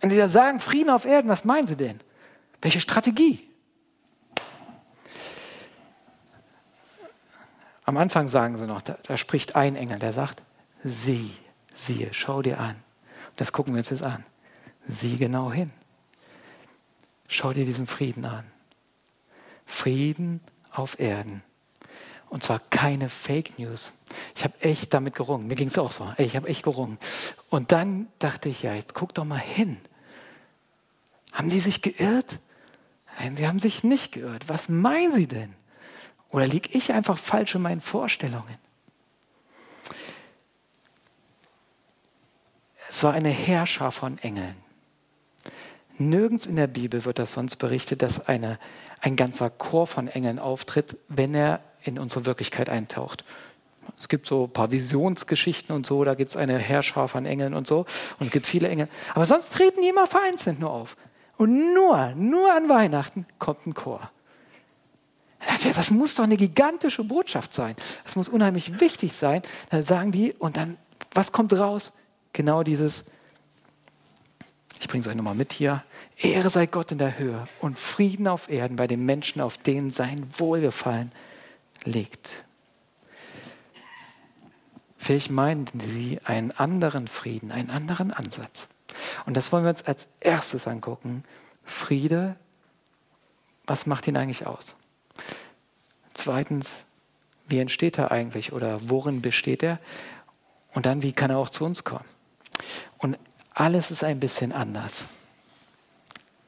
Wenn 0.01 0.09
sie 0.09 0.17
da 0.17 0.27
sagen, 0.27 0.59
Frieden 0.59 0.89
auf 0.89 1.05
Erden, 1.05 1.29
was 1.29 1.45
meinen 1.45 1.65
sie 1.65 1.77
denn? 1.77 2.01
Welche 2.61 2.81
Strategie? 2.81 3.49
Am 7.85 7.95
Anfang 7.95 8.27
sagen 8.27 8.57
sie 8.57 8.67
noch, 8.67 8.81
da, 8.81 8.97
da 9.03 9.15
spricht 9.15 9.55
ein 9.55 9.77
Engel, 9.77 9.97
der 9.97 10.11
sagt, 10.11 10.43
sieh, 10.83 11.31
siehe, 11.73 12.13
schau 12.13 12.41
dir 12.41 12.59
an. 12.59 12.75
Das 13.37 13.53
gucken 13.53 13.73
wir 13.73 13.77
uns 13.77 13.89
jetzt 13.89 14.03
an. 14.03 14.25
Sieh 14.89 15.15
genau 15.15 15.53
hin. 15.53 15.71
Schau 17.29 17.53
dir 17.53 17.63
diesen 17.63 17.87
Frieden 17.87 18.25
an. 18.25 18.43
Frieden 19.65 20.41
auf 20.69 20.99
Erden. 20.99 21.43
Und 22.29 22.43
zwar 22.43 22.59
keine 22.69 23.09
Fake 23.09 23.57
News. 23.57 23.93
Ich 24.35 24.43
habe 24.43 24.53
echt 24.61 24.93
damit 24.93 25.15
gerungen. 25.15 25.47
Mir 25.47 25.55
ging 25.55 25.69
es 25.69 25.77
auch 25.77 25.91
so. 25.91 26.11
Ich 26.17 26.35
habe 26.35 26.47
echt 26.47 26.63
gerungen. 26.63 26.97
Und 27.49 27.71
dann 27.71 28.07
dachte 28.19 28.49
ich, 28.49 28.63
ja, 28.63 28.73
jetzt 28.73 28.93
guck 28.93 29.13
doch 29.13 29.25
mal 29.25 29.39
hin. 29.39 29.77
Haben 31.31 31.49
die 31.49 31.59
sich 31.59 31.81
geirrt? 31.81 32.39
Nein, 33.19 33.35
sie 33.35 33.47
haben 33.47 33.59
sich 33.59 33.83
nicht 33.83 34.11
geirrt. 34.11 34.49
Was 34.49 34.69
meinen 34.69 35.13
sie 35.13 35.27
denn? 35.27 35.53
Oder 36.29 36.47
liege 36.47 36.69
ich 36.73 36.91
einfach 36.93 37.17
falsch 37.17 37.55
in 37.55 37.61
meinen 37.61 37.81
Vorstellungen? 37.81 38.57
Es 42.89 43.03
war 43.03 43.13
eine 43.13 43.29
Herrscher 43.29 43.91
von 43.91 44.17
Engeln. 44.17 44.55
Nirgends 45.97 46.45
in 46.45 46.55
der 46.55 46.67
Bibel 46.67 47.05
wird 47.05 47.19
das 47.19 47.33
sonst 47.33 47.57
berichtet, 47.57 48.01
dass 48.01 48.27
eine, 48.27 48.59
ein 49.01 49.15
ganzer 49.15 49.49
Chor 49.49 49.87
von 49.87 50.07
Engeln 50.07 50.39
auftritt, 50.39 50.97
wenn 51.07 51.33
er 51.33 51.61
in 51.87 51.99
unsere 51.99 52.25
Wirklichkeit 52.25 52.69
eintaucht. 52.69 53.23
Es 53.99 54.09
gibt 54.09 54.27
so 54.27 54.45
ein 54.45 54.49
paar 54.51 54.71
Visionsgeschichten 54.71 55.75
und 55.75 55.85
so, 55.85 56.03
da 56.03 56.13
gibt 56.13 56.31
es 56.31 56.37
eine 56.37 56.57
Herrscher 56.57 57.07
von 57.07 57.25
Engeln 57.25 57.53
und 57.53 57.67
so. 57.67 57.85
Und 58.19 58.27
es 58.27 58.31
gibt 58.31 58.45
viele 58.45 58.67
Engel. 58.67 58.89
Aber 59.15 59.25
sonst 59.25 59.53
treten 59.53 59.81
die 59.81 59.89
immer 59.89 60.07
vereinzelt 60.07 60.59
nur 60.59 60.71
auf. 60.71 60.97
Und 61.37 61.73
nur, 61.73 62.13
nur 62.15 62.53
an 62.53 62.67
Weihnachten 62.67 63.25
kommt 63.39 63.65
ein 63.65 63.73
Chor. 63.73 64.11
Das 65.75 65.91
muss 65.91 66.15
doch 66.15 66.23
eine 66.23 66.37
gigantische 66.37 67.03
Botschaft 67.03 67.53
sein. 67.53 67.75
Das 68.03 68.15
muss 68.15 68.27
unheimlich 68.27 68.79
wichtig 68.79 69.13
sein. 69.13 69.43
Dann 69.69 69.83
sagen 69.83 70.11
die, 70.11 70.33
und 70.33 70.57
dann, 70.57 70.77
was 71.11 71.31
kommt 71.31 71.53
raus? 71.53 71.93
Genau 72.33 72.63
dieses, 72.63 73.05
ich 74.79 74.87
bringe 74.87 75.01
es 75.01 75.07
euch 75.07 75.15
nochmal 75.15 75.35
mit 75.35 75.53
hier. 75.53 75.83
Ehre 76.17 76.49
sei 76.49 76.65
Gott 76.65 76.91
in 76.91 76.97
der 76.97 77.19
Höhe 77.19 77.47
und 77.61 77.77
Frieden 77.77 78.27
auf 78.27 78.49
Erden 78.49 78.75
bei 78.75 78.87
den 78.87 79.05
Menschen, 79.05 79.41
auf 79.41 79.57
denen 79.57 79.91
sein 79.91 80.27
Wohlgefallen 80.37 81.11
liegt. 81.83 82.43
Vielleicht 84.97 85.29
meinen 85.29 85.67
sie 85.79 86.19
einen 86.23 86.51
anderen 86.51 87.07
Frieden, 87.07 87.51
einen 87.51 87.69
anderen 87.69 88.11
Ansatz. 88.11 88.67
Und 89.25 89.35
das 89.37 89.51
wollen 89.51 89.63
wir 89.63 89.69
uns 89.69 89.83
als 89.83 90.07
erstes 90.19 90.67
angucken. 90.67 91.23
Friede, 91.63 92.35
was 93.65 93.85
macht 93.85 94.07
ihn 94.07 94.17
eigentlich 94.17 94.47
aus? 94.47 94.75
Zweitens, 96.13 96.83
wie 97.47 97.59
entsteht 97.59 97.97
er 97.97 98.11
eigentlich 98.11 98.53
oder 98.53 98.89
worin 98.89 99.21
besteht 99.21 99.63
er? 99.63 99.79
Und 100.73 100.85
dann, 100.85 101.03
wie 101.03 101.13
kann 101.13 101.31
er 101.31 101.37
auch 101.37 101.49
zu 101.49 101.63
uns 101.63 101.83
kommen? 101.83 102.05
Und 102.97 103.17
alles 103.53 103.91
ist 103.91 104.03
ein 104.03 104.19
bisschen 104.19 104.51
anders, 104.51 105.05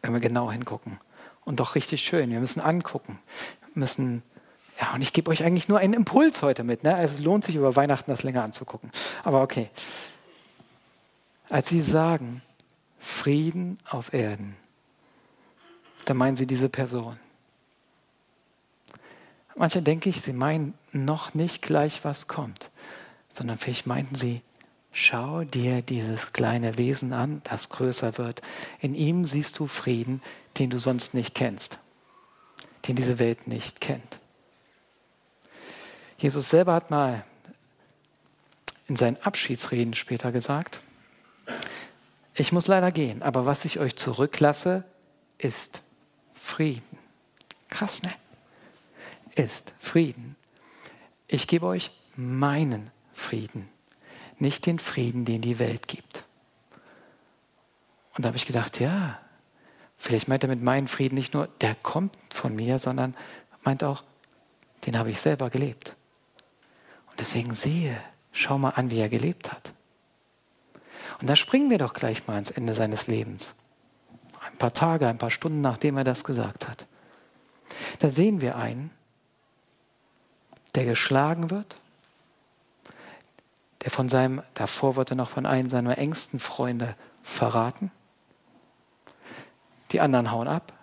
wenn 0.02 0.14
wir 0.14 0.20
genau 0.20 0.52
hingucken. 0.52 1.00
Und 1.46 1.60
doch 1.60 1.76
richtig 1.76 2.02
schön. 2.02 2.30
Wir 2.30 2.40
müssen 2.40 2.60
angucken. 2.60 3.20
Wir 3.74 3.80
müssen, 3.82 4.24
ja, 4.80 4.94
und 4.94 5.02
ich 5.02 5.12
gebe 5.12 5.30
euch 5.30 5.44
eigentlich 5.44 5.68
nur 5.68 5.80
einen 5.80 5.94
Impuls 5.94 6.42
heute 6.42 6.64
mit. 6.64 6.84
Ne? 6.84 6.96
Also 6.96 7.16
es 7.16 7.22
lohnt 7.22 7.44
sich 7.44 7.56
über 7.56 7.76
Weihnachten 7.76 8.12
das 8.12 8.24
länger 8.24 8.44
anzugucken. 8.44 8.92
Aber 9.24 9.42
okay. 9.42 9.70
Als 11.50 11.70
sie 11.70 11.82
sagen, 11.82 12.42
Frieden 13.00 13.80
auf 13.90 14.14
Erden, 14.14 14.56
dann 16.06 16.18
meinen 16.18 16.38
sie 16.38 16.48
diese 16.48 16.70
Person. 16.70 17.20
Manche 19.56 19.82
denke 19.82 20.10
ich, 20.10 20.22
sie 20.22 20.32
meinen 20.32 20.74
noch 20.94 21.34
nicht 21.34 21.62
gleich, 21.62 22.06
was 22.06 22.28
kommt, 22.28 22.70
sondern 23.34 23.58
vielleicht 23.58 23.88
meinten 23.88 24.16
sie, 24.16 24.42
schau 24.94 25.44
dir 25.44 25.82
dieses 25.82 26.32
kleine 26.32 26.78
Wesen 26.78 27.12
an, 27.12 27.42
das 27.44 27.68
größer 27.68 28.18
wird. 28.18 28.42
In 28.80 28.96
ihm 28.96 29.26
siehst 29.26 29.60
du 29.60 29.68
Frieden, 29.68 30.22
den 30.58 30.70
du 30.70 30.78
sonst 30.78 31.14
nicht 31.14 31.36
kennst, 31.36 31.80
den 32.88 32.96
diese 32.96 33.20
Welt 33.20 33.48
nicht 33.48 33.82
kennt. 33.82 34.19
Jesus 36.20 36.50
selber 36.50 36.74
hat 36.74 36.92
mal 36.92 37.24
in 38.88 38.96
seinen 38.96 39.18
Abschiedsreden 39.18 39.94
später 39.94 40.32
gesagt, 40.32 40.82
ich 42.34 42.52
muss 42.52 42.68
leider 42.68 42.92
gehen, 42.92 43.24
aber 43.24 43.46
was 43.46 43.66
ich 43.66 43.80
euch 43.80 43.96
zurücklasse, 43.96 44.84
ist 45.38 45.82
Frieden. 46.34 46.98
Krass, 47.70 48.04
ne? 48.04 48.14
ist 49.36 49.74
Frieden. 49.80 50.36
Ich 51.28 51.48
gebe 51.48 51.66
euch 51.66 51.92
meinen 52.16 52.92
Frieden, 53.14 53.70
nicht 54.38 54.66
den 54.66 54.80
Frieden, 54.80 55.26
den 55.26 55.42
die 55.42 55.60
Welt 55.60 55.88
gibt. 55.88 56.24
Und 58.16 58.26
da 58.26 58.28
habe 58.28 58.38
ich 58.38 58.46
gedacht, 58.46 58.80
ja, 58.80 59.20
vielleicht 59.98 60.28
meint 60.28 60.44
er 60.44 60.50
mit 60.50 60.62
meinem 60.62 60.88
Frieden 60.88 61.16
nicht 61.16 61.34
nur, 61.34 61.48
der 61.62 61.76
kommt 61.76 62.18
von 62.30 62.56
mir, 62.56 62.80
sondern 62.80 63.16
meint 63.64 63.84
auch, 63.84 64.04
den 64.86 64.98
habe 64.98 65.12
ich 65.12 65.20
selber 65.20 65.50
gelebt. 65.50 65.96
Deswegen 67.20 67.54
sehe, 67.54 68.02
schau 68.32 68.58
mal 68.58 68.70
an, 68.70 68.90
wie 68.90 69.00
er 69.00 69.10
gelebt 69.10 69.52
hat. 69.52 69.74
Und 71.20 71.30
da 71.30 71.36
springen 71.36 71.70
wir 71.70 71.78
doch 71.78 71.94
gleich 71.94 72.28
mal 72.28 72.36
ans 72.36 72.52
Ende 72.52 72.74
seines 72.74 73.08
Lebens. 73.08 73.56
Ein 74.46 74.58
paar 74.58 74.74
Tage, 74.74 75.08
ein 75.08 75.18
paar 75.18 75.32
Stunden, 75.32 75.62
nachdem 75.62 75.98
er 75.98 76.06
das 76.06 76.24
gesagt 76.24 76.68
hat. 76.68 76.88
Da 78.00 78.10
sehen 78.10 78.42
wir 78.42 78.56
einen, 78.56 78.92
der 80.76 80.86
geschlagen 80.86 81.50
wird, 81.50 81.76
der 83.84 83.92
von 83.92 84.10
seinem, 84.10 84.42
davor 84.54 84.96
wird 84.96 85.12
er 85.12 85.16
noch 85.16 85.30
von 85.30 85.46
einem 85.46 85.70
seiner 85.70 85.98
engsten 85.98 86.40
Freunde 86.40 86.96
verraten. 87.24 87.92
Die 89.92 90.02
anderen 90.02 90.32
hauen 90.32 90.48
ab. 90.48 90.74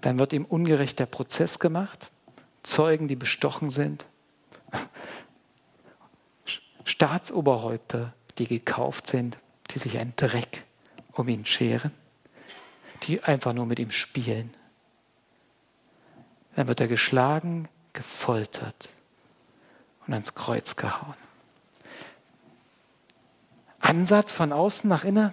Dann 0.00 0.18
wird 0.18 0.32
ihm 0.32 0.44
ungerecht 0.44 0.98
der 0.98 1.06
Prozess 1.06 1.58
gemacht. 1.58 2.10
Zeugen, 2.62 3.08
die 3.08 3.16
bestochen 3.16 3.70
sind. 3.70 4.06
Staatsoberhäupter, 6.86 8.14
die 8.38 8.46
gekauft 8.46 9.08
sind, 9.08 9.38
die 9.70 9.78
sich 9.78 9.98
einen 9.98 10.14
Dreck 10.16 10.62
um 11.12 11.28
ihn 11.28 11.44
scheren, 11.44 11.90
die 13.02 13.22
einfach 13.22 13.52
nur 13.52 13.66
mit 13.66 13.78
ihm 13.78 13.90
spielen. 13.90 14.54
Dann 16.54 16.68
wird 16.68 16.80
er 16.80 16.88
geschlagen, 16.88 17.68
gefoltert, 17.92 18.88
und 20.06 20.14
ans 20.14 20.34
Kreuz 20.34 20.76
gehauen. 20.76 21.16
Ansatz 23.80 24.32
von 24.32 24.52
außen 24.52 24.88
nach 24.88 25.04
innen 25.04 25.32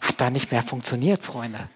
hat 0.00 0.20
da 0.20 0.30
nicht 0.30 0.50
mehr 0.50 0.62
funktioniert, 0.62 1.22
Freunde. 1.22 1.68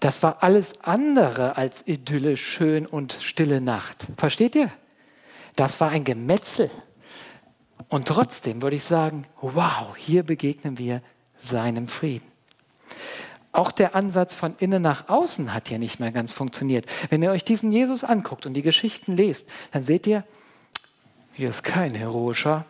Das 0.00 0.22
war 0.22 0.42
alles 0.42 0.80
andere 0.82 1.56
als 1.56 1.86
Idylle, 1.86 2.36
schön 2.36 2.84
und 2.84 3.16
stille 3.20 3.60
Nacht. 3.60 4.06
Versteht 4.16 4.54
ihr? 4.54 4.70
Das 5.54 5.80
war 5.80 5.90
ein 5.90 6.04
Gemetzel. 6.04 6.70
Und 7.88 8.08
trotzdem 8.08 8.62
würde 8.62 8.76
ich 8.76 8.84
sagen, 8.84 9.26
wow, 9.40 9.96
hier 9.96 10.22
begegnen 10.22 10.78
wir 10.78 11.02
seinem 11.38 11.88
Frieden. 11.88 12.26
Auch 13.52 13.72
der 13.72 13.94
Ansatz 13.94 14.34
von 14.34 14.54
innen 14.58 14.82
nach 14.82 15.08
außen 15.08 15.54
hat 15.54 15.68
hier 15.68 15.78
nicht 15.78 15.98
mehr 15.98 16.12
ganz 16.12 16.30
funktioniert. 16.30 16.84
Wenn 17.08 17.22
ihr 17.22 17.30
euch 17.30 17.44
diesen 17.44 17.72
Jesus 17.72 18.04
anguckt 18.04 18.44
und 18.44 18.54
die 18.54 18.62
Geschichten 18.62 19.16
lest, 19.16 19.48
dann 19.72 19.82
seht 19.82 20.06
ihr, 20.06 20.24
hier 21.32 21.48
ist 21.48 21.62
kein 21.62 21.94
heroischer 21.94 22.66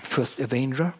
First 0.00 0.40
Avenger, 0.40 0.92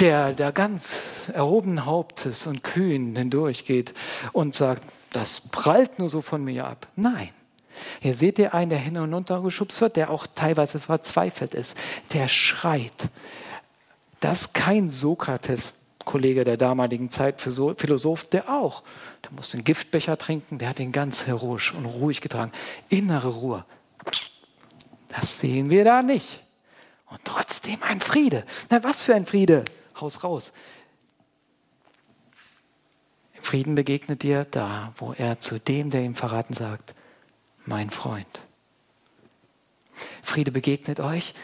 der, 0.00 0.32
der 0.32 0.52
ganz 0.52 1.28
erhobenen 1.32 1.84
Hauptes 1.84 2.46
und 2.46 2.62
kühn 2.62 3.16
hindurchgeht 3.16 3.94
und 4.32 4.54
sagt, 4.54 4.82
das 5.12 5.40
prallt 5.40 5.98
nur 5.98 6.08
so 6.08 6.22
von 6.22 6.44
mir 6.44 6.66
ab. 6.66 6.86
Nein. 6.94 7.30
Hier 8.00 8.14
seht 8.14 8.38
ihr 8.38 8.54
einen, 8.54 8.70
der 8.70 8.78
hin 8.78 8.96
und 8.96 9.12
runter 9.12 9.40
geschubst 9.42 9.80
wird, 9.80 9.96
der 9.96 10.10
auch 10.10 10.26
teilweise 10.34 10.80
verzweifelt 10.80 11.54
ist, 11.54 11.76
der 12.12 12.28
schreit. 12.28 13.08
Das 14.20 14.42
ist 14.42 14.54
kein 14.54 14.88
Sokrates, 14.88 15.74
Kollege 16.04 16.44
der 16.44 16.56
damaligen 16.56 17.10
Zeit, 17.10 17.40
Philosoph, 17.40 18.26
der 18.26 18.48
auch. 18.48 18.82
Der 19.24 19.32
musste 19.32 19.56
einen 19.56 19.64
Giftbecher 19.64 20.16
trinken, 20.18 20.58
der 20.58 20.68
hat 20.68 20.80
ihn 20.80 20.92
ganz 20.92 21.26
heroisch 21.26 21.72
und 21.74 21.86
ruhig 21.86 22.20
getragen. 22.20 22.52
Innere 22.88 23.28
Ruhe. 23.28 23.64
Das 25.08 25.38
sehen 25.38 25.70
wir 25.70 25.84
da 25.84 26.02
nicht. 26.02 26.40
Und 27.06 27.20
trotzdem 27.24 27.82
ein 27.82 28.00
Friede. 28.00 28.44
Na, 28.70 28.82
was 28.82 29.02
für 29.02 29.14
ein 29.14 29.26
Friede? 29.26 29.64
Haus 30.00 30.24
raus. 30.24 30.52
Frieden 33.38 33.74
begegnet 33.74 34.22
dir 34.22 34.46
da, 34.50 34.92
wo 34.96 35.12
er 35.12 35.40
zu 35.40 35.58
dem, 35.58 35.90
der 35.90 36.02
ihm 36.02 36.14
verraten 36.14 36.54
sagt, 36.54 36.94
mein 37.66 37.90
Freund. 37.90 38.42
Friede 40.22 40.50
begegnet 40.50 41.00
euch, 41.00 41.34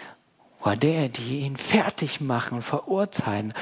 wo 0.61 0.71
der, 0.75 1.09
die 1.09 1.41
ihn 1.41 1.57
fertig 1.57 2.21
machen 2.21 2.57
und 2.57 2.63
verurteilen, 2.63 3.55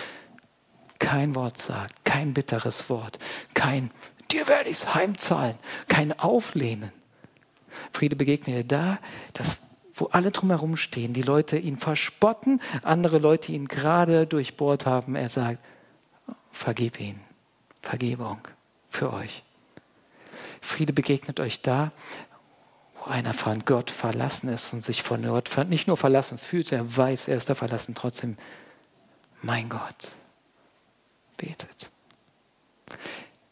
kein 0.98 1.34
Wort 1.34 1.58
sagt, 1.58 2.04
kein 2.04 2.32
bitteres 2.32 2.88
Wort, 2.88 3.18
kein 3.54 3.90
dir 4.30 4.48
werde 4.48 4.70
ich 4.70 4.78
es 4.78 4.94
heimzahlen, 4.94 5.56
kein 5.88 6.18
Auflehnen. 6.18 6.90
Friede 7.92 8.16
begegnet 8.16 8.56
ihr 8.56 8.64
da, 8.64 8.98
dass, 9.32 9.58
wo 9.94 10.06
alle 10.06 10.30
drumherum 10.30 10.76
stehen, 10.76 11.12
die 11.12 11.22
Leute 11.22 11.58
ihn 11.58 11.76
verspotten, 11.76 12.60
andere 12.82 13.18
Leute 13.18 13.52
ihn 13.52 13.68
gerade 13.68 14.26
durchbohrt 14.26 14.86
haben. 14.86 15.14
Er 15.14 15.28
sagt, 15.28 15.58
vergib 16.50 17.00
ihn, 17.00 17.20
Vergebung 17.82 18.40
für 18.90 19.12
euch. 19.12 19.42
Friede 20.60 20.92
begegnet 20.92 21.38
euch 21.38 21.62
da, 21.62 21.88
einer 23.06 23.34
von 23.34 23.64
Gott 23.64 23.90
verlassen 23.90 24.48
ist 24.48 24.72
und 24.72 24.82
sich 24.82 25.02
von 25.02 25.22
Gott 25.22 25.68
nicht 25.68 25.86
nur 25.86 25.96
verlassen 25.96 26.38
fühlt, 26.38 26.72
er 26.72 26.96
weiß, 26.96 27.28
er 27.28 27.36
ist 27.36 27.48
da 27.48 27.54
verlassen, 27.54 27.94
trotzdem, 27.94 28.36
mein 29.42 29.68
Gott, 29.68 30.12
betet. 31.36 31.90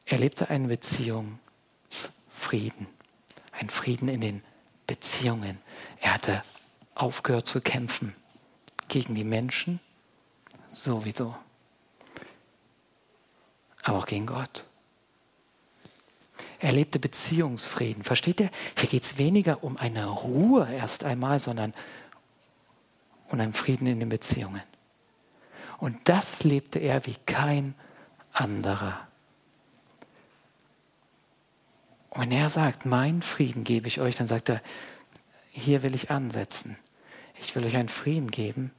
Er 0.07 0.19
lebte 0.19 0.51
einen 0.51 0.69
Beziehungsfrieden, 0.69 2.87
einen 3.53 3.71
Frieden 3.71 4.09
in 4.09 4.21
den 4.21 4.43
Beziehungen. 4.87 5.59
Er 6.01 6.15
hatte 6.15 6.43
aufgehört 6.95 7.47
zu 7.47 7.61
kämpfen 7.61 8.15
gegen 8.89 9.15
die 9.15 9.25
Menschen, 9.25 9.81
sowieso, 10.69 11.35
aber 13.83 13.99
auch 13.99 14.07
gegen 14.07 14.27
Gott. 14.27 14.65
Er 16.65 16.73
lebte 16.73 16.99
Beziehungsfrieden. 16.99 18.05
Versteht 18.05 18.41
ihr? 18.41 18.49
Hier 18.79 18.89
geht 18.89 19.03
es 19.03 19.19
weniger 19.19 19.63
um 19.63 19.77
eine 19.77 20.07
Ruhe 20.07 20.67
erst 20.73 21.05
einmal, 21.05 21.39
sondern 21.39 21.75
um 23.29 23.39
einen 23.39 23.53
Frieden 23.53 23.87
in 23.87 24.01
den 24.01 24.09
Beziehungen. 24.09 24.63
Und 25.77 25.99
das 26.09 26.43
lebte 26.43 26.79
er 26.79 27.05
wie 27.05 27.17
kein 27.27 27.75
anderer. 28.33 29.07
Und 32.09 32.23
wenn 32.23 32.33
er 32.33 32.49
sagt, 32.49 32.87
mein 32.87 33.21
Frieden 33.21 33.65
gebe 33.65 33.87
ich 33.87 34.01
euch, 34.01 34.17
dann 34.17 34.27
sagt 34.27 34.49
er, 34.49 34.63
hier 35.51 35.83
will 35.83 35.95
ich 35.95 36.11
ansetzen. 36.11 36.79
Ich 37.43 37.55
will 37.55 37.67
euch 37.67 37.77
einen 37.77 37.91
Frieden 37.91 38.31
geben, 38.31 38.71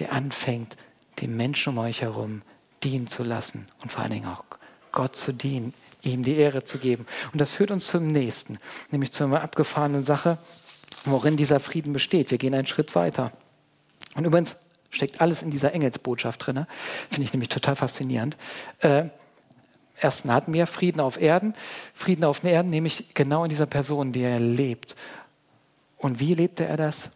der 0.00 0.12
anfängt, 0.12 0.76
den 1.20 1.36
Menschen 1.36 1.74
um 1.74 1.78
euch 1.78 2.02
herum 2.02 2.42
dienen 2.82 3.06
zu 3.06 3.22
lassen 3.22 3.66
und 3.82 3.92
vor 3.92 4.02
allen 4.02 4.14
Dingen 4.14 4.26
auch 4.26 4.42
Gott 4.92 5.16
zu 5.16 5.32
dienen, 5.32 5.74
ihm 6.02 6.22
die 6.22 6.36
Ehre 6.36 6.64
zu 6.64 6.78
geben. 6.78 7.06
Und 7.32 7.40
das 7.40 7.52
führt 7.52 7.70
uns 7.70 7.86
zum 7.86 8.06
nächsten, 8.06 8.58
nämlich 8.90 9.12
zu 9.12 9.24
einer 9.24 9.42
abgefahrenen 9.42 10.04
Sache, 10.04 10.38
worin 11.04 11.36
dieser 11.36 11.60
Frieden 11.60 11.92
besteht. 11.92 12.30
Wir 12.30 12.38
gehen 12.38 12.54
einen 12.54 12.66
Schritt 12.66 12.94
weiter. 12.94 13.32
Und 14.16 14.24
übrigens 14.24 14.56
steckt 14.90 15.20
alles 15.20 15.42
in 15.42 15.50
dieser 15.50 15.72
Engelsbotschaft 15.72 16.46
drin. 16.46 16.66
Finde 17.08 17.22
ich 17.22 17.32
nämlich 17.32 17.48
total 17.48 17.76
faszinierend. 17.76 18.36
Äh, 18.80 19.04
ersten 19.98 20.32
hatten 20.32 20.52
wir 20.52 20.66
Frieden 20.66 21.00
auf 21.00 21.20
Erden. 21.20 21.54
Frieden 21.94 22.24
auf 22.24 22.42
Erden, 22.44 22.70
nämlich 22.70 23.14
genau 23.14 23.44
in 23.44 23.50
dieser 23.50 23.66
Person, 23.66 24.12
die 24.12 24.22
er 24.22 24.40
lebt. 24.40 24.96
Und 25.96 26.20
wie 26.20 26.34
lebte 26.34 26.64
er 26.64 26.76
das? 26.76 27.10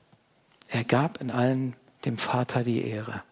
Er 0.68 0.84
gab 0.84 1.20
in 1.20 1.30
allen 1.30 1.74
dem 2.04 2.18
Vater 2.18 2.62
die 2.62 2.86
Ehre. 2.86 3.22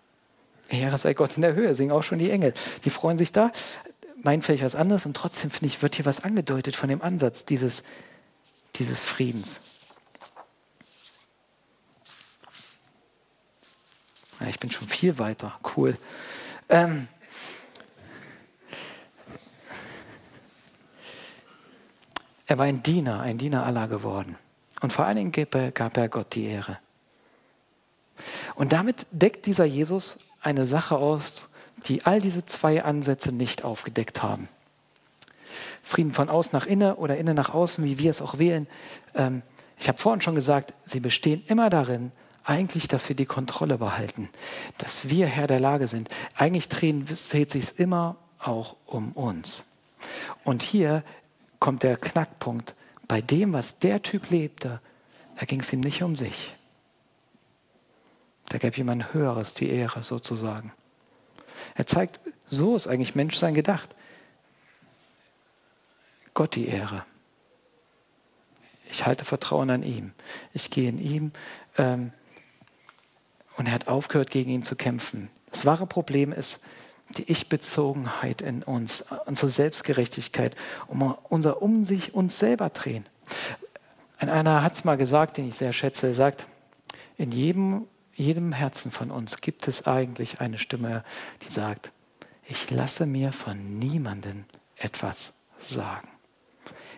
Ehre 0.69 0.97
sei 0.97 1.13
Gott 1.15 1.37
in 1.37 1.43
der 1.43 1.55
Höhe, 1.55 1.75
singen 1.75 1.93
auch 1.93 2.03
schon 2.03 2.19
die 2.19 2.31
Engel. 2.31 2.55
Die 2.85 2.91
freuen 2.91 3.19
sich 3.19 3.33
da. 3.33 3.53
Meinen 4.23 4.43
vielleicht 4.43 4.65
was 4.65 4.75
anderes 4.75 5.07
und 5.07 5.15
trotzdem 5.15 5.51
finde 5.51 5.67
ich, 5.67 5.83
wird 5.83 5.97
hier 5.97 6.05
was 6.05 6.23
angedeutet 6.23 6.77
von 6.77 6.89
dem 6.89 7.03
Ansatz 7.03 7.45
dieses, 7.45 7.83
dieses 8.77 9.01
Friedens. 9.01 9.61
Ja, 14.41 14.49
ich 14.49 14.61
bin 14.61 14.71
schon 14.71 14.89
viel 14.89 15.19
weiter. 15.19 15.59
Cool. 15.77 15.97
Ähm, 16.69 17.09
Er 22.53 22.59
war 22.59 22.67
ein 22.67 22.83
Diener, 22.83 23.21
ein 23.21 23.39
Diener 23.39 23.65
aller 23.65 23.89
geworden. 23.89 24.37
Und 24.83 24.93
vor 24.93 25.07
allen 25.07 25.17
Dingen 25.17 25.33
gab 25.33 25.55
er, 25.55 25.71
gab 25.71 25.97
er 25.97 26.11
Gott 26.11 26.35
die 26.35 26.45
Ehre. 26.45 26.79
Und 28.57 28.75
damit 28.75 29.07
deckt 29.11 29.47
dieser 29.47 29.65
Jesus 29.65 30.19
eine 30.43 30.67
Sache 30.67 30.99
aus, 30.99 31.49
die 31.83 32.05
all 32.05 32.21
diese 32.21 32.47
zwei 32.47 32.83
Ansätze 32.83 33.33
nicht 33.33 33.65
aufgedeckt 33.65 34.23
haben. 34.23 34.49
Frieden 35.83 36.13
von 36.13 36.29
außen 36.29 36.51
nach 36.53 36.67
innen 36.67 36.95
oder 36.95 37.17
innen 37.17 37.37
nach 37.37 37.53
außen, 37.53 37.85
wie 37.85 37.99
wir 37.99 38.11
es 38.11 38.23
auch 38.23 38.39
wählen. 38.39 38.67
Ähm, 39.15 39.43
ich 39.79 39.89
habe 39.89 39.99
vorhin 39.99 40.21
schon 40.21 40.35
gesagt, 40.35 40.75
sie 40.85 41.01
bestehen 41.01 41.43
immer 41.49 41.69
darin, 41.71 42.13
eigentlich, 42.45 42.89
dass 42.89 43.09
wir 43.09 43.17
die 43.17 43.27
Kontrolle 43.27 43.79
behalten, 43.79 44.29
dass 44.79 45.09
wir 45.09 45.27
Herr 45.27 45.47
der 45.47 45.61
Lage 45.61 45.89
sind. 45.89 46.09
Eigentlich 46.37 46.69
dreht 46.69 47.51
sich 47.51 47.79
immer 47.79 48.17
auch 48.39 48.77
um 48.87 49.13
uns. 49.13 49.65
Und 50.45 50.63
hier 50.63 51.05
kommt 51.61 51.83
der 51.85 51.97
Knackpunkt. 51.97 52.75
Bei 53.07 53.21
dem, 53.21 53.53
was 53.53 53.79
der 53.79 54.03
Typ 54.03 54.31
lebte, 54.31 54.81
da 55.39 55.47
ging 55.47 55.61
es 55.61 55.73
ihm 55.73 55.81
nicht 55.81 56.03
um 56.03 56.17
sich. 56.17 56.55
Da 58.49 58.59
gab 58.59 58.77
jemand 58.77 59.15
Höheres 59.15 59.55
die 59.55 59.71
Ehre 59.71 60.03
sozusagen. 60.03 60.73
Er 61.75 61.87
zeigt, 61.87 62.21
so 62.47 62.77
ist 62.77 62.87
eigentlich 62.87 63.15
Menschsein 63.15 63.55
gedacht. 63.55 63.95
Gott 66.35 66.55
die 66.55 66.69
Ehre. 66.69 67.05
Ich 68.91 69.07
halte 69.07 69.25
Vertrauen 69.25 69.71
an 69.71 69.83
ihm. 69.83 70.13
Ich 70.53 70.71
gehe 70.71 70.89
in 70.89 70.99
ihm. 70.99 71.33
Ähm, 71.79 72.13
und 73.57 73.67
er 73.67 73.73
hat 73.73 73.89
aufgehört, 73.89 74.31
gegen 74.31 74.51
ihn 74.51 74.63
zu 74.63 74.77
kämpfen. 74.77 75.31
Das 75.51 75.67
wahre 75.67 75.87
Problem 75.87 76.33
ist, 76.33 76.61
die 77.17 77.31
Ich-Bezogenheit 77.31 78.41
in 78.43 78.63
uns, 78.63 79.05
unsere 79.27 79.51
Selbstgerechtigkeit, 79.51 80.57
um 80.87 81.03
unser 81.29 81.61
Um 81.61 81.85
sich 81.85 82.15
uns 82.15 82.39
selber 82.39 82.71
drehen. 82.71 83.07
Ein 84.19 84.31
einer 84.31 84.63
hat 84.63 84.75
es 84.75 84.85
mal 84.85 84.97
gesagt, 84.97 85.37
den 85.37 85.49
ich 85.49 85.57
sehr 85.57 85.73
schätze, 85.73 86.09
er 86.09 86.15
sagt, 86.15 86.47
in 87.19 87.33
jedem, 87.33 87.87
jedem 88.15 88.53
Herzen 88.53 88.91
von 88.91 89.11
uns 89.11 89.39
gibt 89.39 89.69
es 89.69 89.87
eigentlich 89.87 90.41
eine 90.41 90.59
Stimme, 90.59 91.05
die 91.43 91.49
sagt, 91.49 91.93
ich 92.47 92.71
lasse 92.71 93.07
mir 93.07 93.33
von 93.33 93.63
niemandem 93.79 94.45
etwas 94.77 95.33
sagen. 95.59 96.09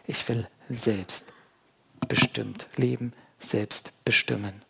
Ich 0.06 0.28
will 0.28 0.48
selbst 0.68 1.26
bestimmt 2.08 2.66
leben, 2.76 3.12
selbst 3.38 3.92
bestimmen 4.04 4.64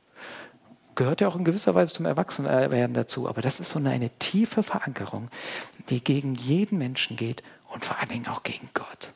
gehört 0.94 1.20
ja 1.20 1.28
auch 1.28 1.36
in 1.36 1.44
gewisser 1.44 1.74
Weise 1.74 1.94
zum 1.94 2.06
Erwachsenwerden 2.06 2.94
dazu. 2.94 3.28
Aber 3.28 3.42
das 3.42 3.60
ist 3.60 3.70
so 3.70 3.78
eine, 3.78 3.90
eine 3.90 4.10
tiefe 4.18 4.62
Verankerung, 4.62 5.28
die 5.90 6.02
gegen 6.02 6.34
jeden 6.34 6.78
Menschen 6.78 7.16
geht 7.16 7.42
und 7.68 7.84
vor 7.84 7.98
allen 7.98 8.08
Dingen 8.08 8.28
auch 8.28 8.42
gegen 8.42 8.68
Gott. 8.74 9.12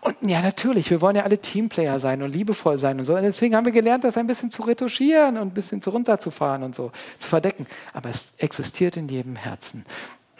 Und 0.00 0.16
ja, 0.22 0.40
natürlich, 0.42 0.90
wir 0.90 1.00
wollen 1.00 1.16
ja 1.16 1.22
alle 1.22 1.38
Teamplayer 1.38 1.98
sein 1.98 2.22
und 2.22 2.32
liebevoll 2.32 2.78
sein 2.78 2.98
und 2.98 3.04
so. 3.04 3.16
Und 3.16 3.22
deswegen 3.22 3.56
haben 3.56 3.64
wir 3.64 3.72
gelernt, 3.72 4.04
das 4.04 4.16
ein 4.16 4.26
bisschen 4.26 4.50
zu 4.50 4.62
retuschieren 4.62 5.36
und 5.36 5.48
ein 5.48 5.54
bisschen 5.54 5.80
zu 5.82 5.90
runterzufahren 5.90 6.62
und 6.62 6.74
so, 6.74 6.92
zu 7.18 7.28
verdecken. 7.28 7.66
Aber 7.92 8.10
es 8.10 8.32
existiert 8.38 8.96
in 8.96 9.08
jedem 9.08 9.36
Herzen. 9.36 9.84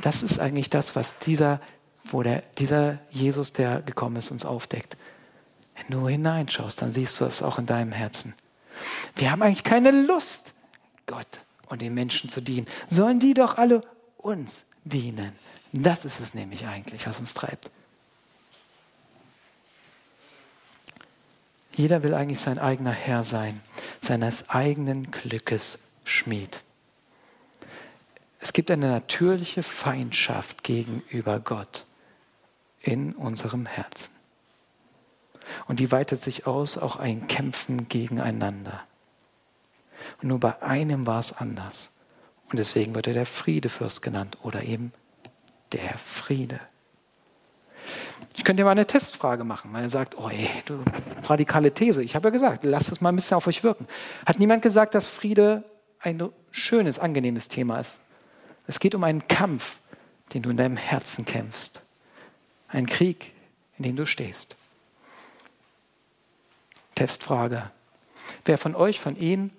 Das 0.01 0.23
ist 0.23 0.39
eigentlich 0.39 0.71
das, 0.71 0.97
was 0.97 1.19
dieser, 1.19 1.61
wo 2.05 2.23
der, 2.23 2.43
dieser 2.59 2.99
Jesus, 3.11 3.53
der 3.53 3.81
gekommen 3.83 4.17
ist, 4.17 4.31
uns 4.31 4.45
aufdeckt. 4.45 4.97
Wenn 5.77 5.99
du 5.99 6.09
hineinschaust, 6.09 6.83
dann 6.83 6.93
siehst 6.93 7.21
du 7.21 7.25
es 7.25 7.43
auch 7.43 7.59
in 7.59 7.67
deinem 7.67 7.93
Herzen. 7.93 8.35
Wir 9.17 9.31
haben 9.31 9.43
eigentlich 9.43 9.65
keine 9.65 9.91
Lust, 9.91 10.53
Gott 11.07 11.41
und 11.67 11.83
den 11.83 11.95
Menschen 11.95 12.31
zu 12.31 12.41
dienen. 12.41 12.67
Sollen 12.89 13.19
die 13.19 13.35
doch 13.35 13.59
alle 13.59 13.81
uns 14.17 14.65
dienen? 14.85 15.33
Das 15.73 16.05
ist 16.05 16.21
es 16.21 16.35
nämlich 16.35 16.67
eigentlich, 16.67 17.07
was 17.07 17.19
uns 17.19 17.35
treibt. 17.35 17.71
Jeder 21.75 22.03
will 22.03 22.15
eigentlich 22.15 22.41
sein 22.41 22.59
eigener 22.59 22.93
Herr 22.93 23.25
sein, 23.25 23.61
seines 24.01 24.49
eigenen 24.49 25.11
Glückes 25.11 25.79
Schmied. 26.05 26.63
Es 28.39 28.53
gibt 28.53 28.71
eine 28.71 28.89
natürliche 28.89 29.63
Feindschaft 29.63 30.63
gegenüber 30.63 31.41
Gott 31.41 31.87
in 32.81 33.15
unserem 33.15 33.67
Herzen. 33.67 34.13
Und 35.67 35.81
die 35.81 35.91
weitet 35.91 36.21
sich 36.21 36.47
aus, 36.47 36.79
auch 36.79 36.97
ein 36.97 37.27
Kämpfen 37.27 37.89
gegeneinander. 37.89 38.83
Und 40.21 40.29
nur 40.29 40.41
bei 40.41 40.63
einem 40.63 41.07
war 41.07 41.21
es 41.21 41.33
anders. 41.33 41.91
Und 42.51 42.59
deswegen 42.59 42.95
wird 42.95 43.07
er 43.07 43.15
der 43.15 43.27
Friedefürst 43.27 44.03
genannt 44.03 44.39
oder 44.43 44.63
eben 44.63 44.93
der 45.73 45.99
Friede. 45.99 46.61
Ich 48.37 48.45
könnte 48.45 48.65
mal 48.65 48.71
eine 48.71 48.87
Testfrage 48.87 49.45
machen. 49.45 49.73
Man 49.73 49.89
sagt, 49.89 50.19
oh 50.19 50.29
ey, 50.29 50.51
du 50.67 50.83
radikale 51.25 51.73
These. 51.73 52.03
Ich 52.03 52.15
habe 52.15 52.29
ja 52.29 52.33
gesagt, 52.33 52.65
lasst 52.65 52.91
es 52.91 53.01
mal 53.01 53.11
ein 53.11 53.17
bisschen 53.17 53.37
auf 53.37 53.47
euch 53.47 53.63
wirken. 53.63 53.87
Hat 54.27 54.39
niemand 54.39 54.63
gesagt, 54.63 54.95
dass 54.95 55.09
Friede 55.09 55.65
ein 56.01 56.29
schönes, 56.51 56.99
angenehmes 56.99 57.49
Thema 57.49 57.79
ist? 57.79 58.01
Es 58.67 58.81
geht 58.81 58.95
um 58.95 59.05
einen 59.05 59.27
Kampf, 59.29 59.79
den 60.33 60.43
du 60.43 60.51
in 60.51 60.57
deinem 60.57 60.77
Herzen 60.77 61.25
kämpfst. 61.25 61.83
Ein 62.69 62.87
Krieg, 62.87 63.33
in 63.79 63.85
dem 63.85 63.97
du 63.97 64.07
stehst. 64.07 64.57
Testfrage. 66.95 67.71
Wer 68.45 68.59
von 68.59 68.75
euch, 68.75 69.01
von 69.01 69.17
Ihnen, 69.17 69.51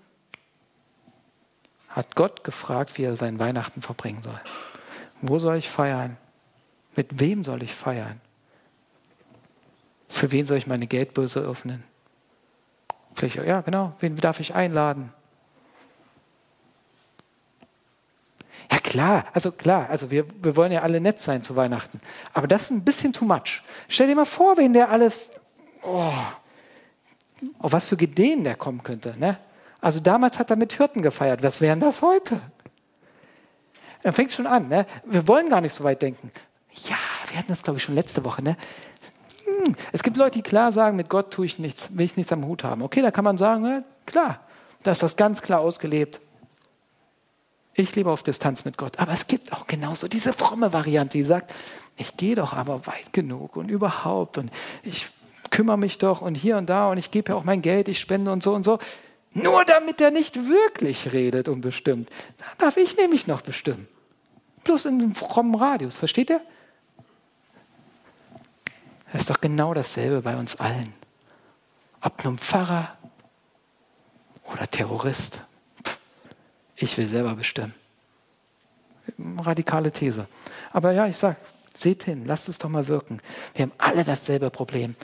hat 1.89 2.15
Gott 2.15 2.43
gefragt, 2.43 2.97
wie 2.97 3.03
er 3.03 3.15
seinen 3.15 3.39
Weihnachten 3.39 3.81
verbringen 3.81 4.21
soll? 4.21 4.39
Wo 5.21 5.39
soll 5.39 5.57
ich 5.57 5.69
feiern? 5.69 6.17
Mit 6.95 7.19
wem 7.19 7.43
soll 7.43 7.63
ich 7.63 7.73
feiern? 7.73 8.21
Für 10.10 10.31
wen 10.31 10.45
soll 10.45 10.58
ich 10.58 10.67
meine 10.67 10.88
Geldbörse 10.88 11.41
öffnen? 11.41 11.84
Vielleicht, 13.13 13.36
ja, 13.36 13.62
genau, 13.62 13.93
wen 13.99 14.15
darf 14.15 14.39
ich 14.39 14.55
einladen? 14.55 15.13
Ja 18.71 18.79
klar, 18.79 19.25
also 19.34 19.51
klar, 19.51 19.89
also 19.89 20.10
wir, 20.12 20.25
wir 20.43 20.55
wollen 20.55 20.71
ja 20.71 20.81
alle 20.81 20.99
nett 20.99 21.19
sein 21.19 21.43
zu 21.43 21.55
Weihnachten. 21.55 22.01
Aber 22.34 22.47
das 22.47 22.63
ist 22.63 22.71
ein 22.71 22.84
bisschen 22.84 23.13
too 23.13 23.25
much. 23.25 23.62
Stell 23.88 24.08
dir 24.08 24.15
mal 24.15 24.25
vor, 24.25 24.58
wen 24.58 24.73
der 24.73 24.89
alles, 24.89 25.31
oh, 25.84 26.13
auf 27.60 27.71
was 27.71 27.88
für 27.88 27.95
Ideen 27.95 28.43
der 28.43 28.55
kommen 28.55 28.84
könnte. 28.84 29.15
Ne? 29.19 29.38
Also 29.81 29.99
damals 29.99 30.39
hat 30.39 30.49
er 30.49 30.55
mit 30.55 30.73
Hirten 30.73 31.01
gefeiert. 31.01 31.43
Was 31.43 31.62
wären 31.62 31.79
das 31.79 32.01
heute? 32.01 32.41
Dann 34.01 34.13
fängt 34.13 34.31
schon 34.31 34.47
an. 34.47 34.67
Ne? 34.67 34.86
Wir 35.05 35.27
wollen 35.27 35.49
gar 35.49 35.62
nicht 35.62 35.75
so 35.75 35.84
weit 35.84 36.01
denken. 36.01 36.31
Ja, 36.83 36.97
wir 37.29 37.38
hatten 37.38 37.49
das, 37.49 37.63
glaube 37.63 37.77
ich, 37.77 37.83
schon 37.83 37.95
letzte 37.95 38.23
Woche. 38.25 38.43
Ne? 38.43 38.57
Hm. 39.45 39.75
Es 39.91 40.03
gibt 40.03 40.17
Leute, 40.17 40.39
die 40.39 40.41
klar 40.41 40.71
sagen, 40.71 40.97
mit 40.97 41.09
Gott 41.09 41.31
tue 41.31 41.45
ich 41.45 41.59
nichts, 41.59 41.89
will 41.91 42.05
ich 42.05 42.17
nichts 42.17 42.31
am 42.31 42.45
Hut 42.45 42.63
haben. 42.63 42.81
Okay, 42.81 43.01
da 43.01 43.11
kann 43.11 43.23
man 43.23 43.38
sagen, 43.38 43.83
klar, 44.05 44.41
da 44.83 44.91
ist 44.91 45.01
das 45.01 45.15
ganz 45.15 45.41
klar 45.41 45.61
ausgelebt. 45.61 46.19
Ich 47.73 47.93
lebe 47.95 48.09
auf 48.09 48.23
Distanz 48.23 48.63
mit 48.65 48.77
Gott. 48.77 48.99
Aber 48.99 49.11
es 49.11 49.27
gibt 49.27 49.51
auch 49.51 49.67
genauso 49.67 50.07
diese 50.07 50.31
fromme 50.33 50.71
Variante, 50.71 51.17
die 51.17 51.23
sagt, 51.23 51.53
ich 51.97 52.17
gehe 52.17 52.35
doch 52.35 52.53
aber 52.53 52.88
weit 52.88 53.13
genug 53.13 53.55
und 53.55 53.69
überhaupt 53.69 54.38
und 54.38 54.51
ich 54.83 55.11
kümmere 55.51 55.77
mich 55.77 55.97
doch 55.97 56.21
und 56.21 56.35
hier 56.35 56.57
und 56.57 56.69
da 56.69 56.89
und 56.89 56.97
ich 56.97 57.11
gebe 57.11 57.31
ja 57.31 57.38
auch 57.38 57.43
mein 57.43 57.61
Geld, 57.61 57.88
ich 57.88 57.99
spende 57.99 58.31
und 58.31 58.43
so 58.43 58.53
und 58.53 58.63
so. 58.63 58.79
Nur 59.33 59.65
damit 59.65 59.99
er 59.99 60.11
nicht 60.11 60.35
wirklich 60.47 61.11
redet 61.11 61.49
und 61.49 61.61
bestimmt. 61.61 62.09
Da 62.38 62.65
darf 62.65 62.77
ich 62.77 62.95
nämlich 62.95 63.27
noch 63.27 63.41
bestimmen. 63.41 63.88
Bloß 64.63 64.85
in 64.85 65.01
einem 65.01 65.15
frommen 65.15 65.55
Radius, 65.55 65.97
versteht 65.97 66.29
ihr? 66.29 66.41
Das 69.11 69.21
ist 69.21 69.29
doch 69.29 69.41
genau 69.41 69.73
dasselbe 69.73 70.21
bei 70.21 70.35
uns 70.35 70.55
allen. 70.57 70.93
Ob 72.01 72.23
nun 72.23 72.37
Pfarrer 72.37 72.97
oder 74.51 74.69
Terrorist. 74.69 75.41
Ich 76.75 76.97
will 76.97 77.07
selber 77.07 77.35
bestimmen. 77.35 77.73
Radikale 79.17 79.91
These. 79.91 80.27
Aber 80.71 80.91
ja, 80.91 81.07
ich 81.07 81.17
sage, 81.17 81.37
seht 81.73 82.03
hin, 82.03 82.25
lasst 82.25 82.49
es 82.49 82.57
doch 82.57 82.69
mal 82.69 82.87
wirken. 82.87 83.21
Wir 83.53 83.63
haben 83.63 83.71
alle 83.77 84.03
dasselbe 84.03 84.49
Problem. 84.49 84.95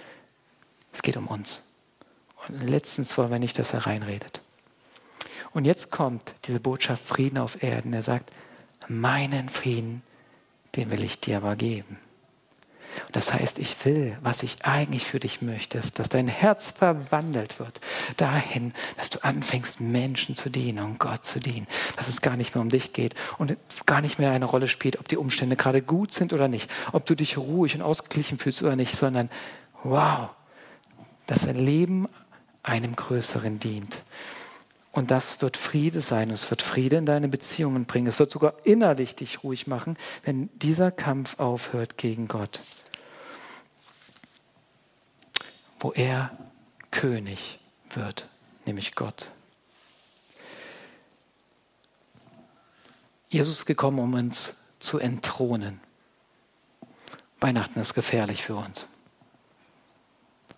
Es 0.91 1.01
geht 1.01 1.17
um 1.17 1.27
uns. 1.27 1.63
Und 2.47 2.63
letztens 2.63 3.17
wollen 3.17 3.31
wir 3.31 3.39
nicht, 3.39 3.57
dass 3.59 3.73
er 3.73 3.85
reinredet. 3.85 4.41
Und 5.53 5.65
jetzt 5.65 5.91
kommt 5.91 6.33
diese 6.45 6.59
Botschaft 6.59 7.05
Frieden 7.05 7.37
auf 7.37 7.61
Erden. 7.61 7.93
Er 7.93 8.03
sagt, 8.03 8.31
meinen 8.87 9.49
Frieden, 9.49 10.01
den 10.75 10.89
will 10.91 11.03
ich 11.03 11.19
dir 11.19 11.37
aber 11.37 11.55
geben. 11.55 11.97
Das 13.11 13.33
heißt, 13.33 13.59
ich 13.59 13.75
will, 13.85 14.17
was 14.21 14.43
ich 14.43 14.63
eigentlich 14.63 15.05
für 15.05 15.19
dich 15.19 15.41
möchte, 15.41 15.77
ist, 15.77 15.99
dass 15.99 16.09
dein 16.09 16.27
Herz 16.27 16.71
verwandelt 16.71 17.59
wird 17.59 17.81
dahin, 18.17 18.73
dass 18.97 19.09
du 19.09 19.23
anfängst, 19.23 19.81
Menschen 19.81 20.35
zu 20.35 20.49
dienen 20.49 20.83
und 20.83 20.99
Gott 20.99 21.25
zu 21.25 21.39
dienen. 21.39 21.67
Dass 21.97 22.07
es 22.07 22.21
gar 22.21 22.37
nicht 22.37 22.55
mehr 22.55 22.61
um 22.61 22.69
dich 22.69 22.93
geht 22.93 23.15
und 23.37 23.57
gar 23.85 24.01
nicht 24.01 24.19
mehr 24.19 24.31
eine 24.31 24.45
Rolle 24.45 24.67
spielt, 24.67 24.99
ob 24.99 25.07
die 25.07 25.17
Umstände 25.17 25.55
gerade 25.55 25.81
gut 25.81 26.13
sind 26.13 26.33
oder 26.33 26.47
nicht, 26.47 26.69
ob 26.91 27.05
du 27.05 27.15
dich 27.15 27.37
ruhig 27.37 27.75
und 27.75 27.81
ausgeglichen 27.81 28.39
fühlst 28.39 28.61
oder 28.63 28.75
nicht, 28.75 28.95
sondern 28.95 29.29
wow, 29.83 30.29
dass 31.27 31.47
ein 31.47 31.57
Leben 31.57 32.07
einem 32.63 32.95
Größeren 32.95 33.59
dient. 33.59 33.97
Und 34.91 35.09
das 35.09 35.41
wird 35.41 35.55
Friede 35.55 36.01
sein. 36.01 36.29
Es 36.29 36.49
wird 36.49 36.61
Friede 36.61 36.97
in 36.97 37.05
deine 37.05 37.29
Beziehungen 37.29 37.85
bringen. 37.85 38.07
Es 38.07 38.19
wird 38.19 38.29
sogar 38.29 38.53
innerlich 38.65 39.15
dich 39.15 39.43
ruhig 39.43 39.65
machen, 39.67 39.97
wenn 40.23 40.49
dieser 40.55 40.91
Kampf 40.91 41.39
aufhört 41.39 41.97
gegen 41.97 42.27
Gott. 42.27 42.59
Wo 45.81 45.91
er 45.91 46.31
König 46.89 47.59
wird, 47.89 48.29
nämlich 48.65 48.95
Gott. 48.95 49.33
Jesus 53.27 53.59
ist 53.59 53.65
gekommen, 53.65 53.99
um 53.99 54.13
uns 54.13 54.55
zu 54.79 54.99
entthronen. 54.99 55.81
Weihnachten 57.41 57.79
ist 57.81 57.93
gefährlich 57.93 58.43
für 58.43 58.55
uns 58.55 58.87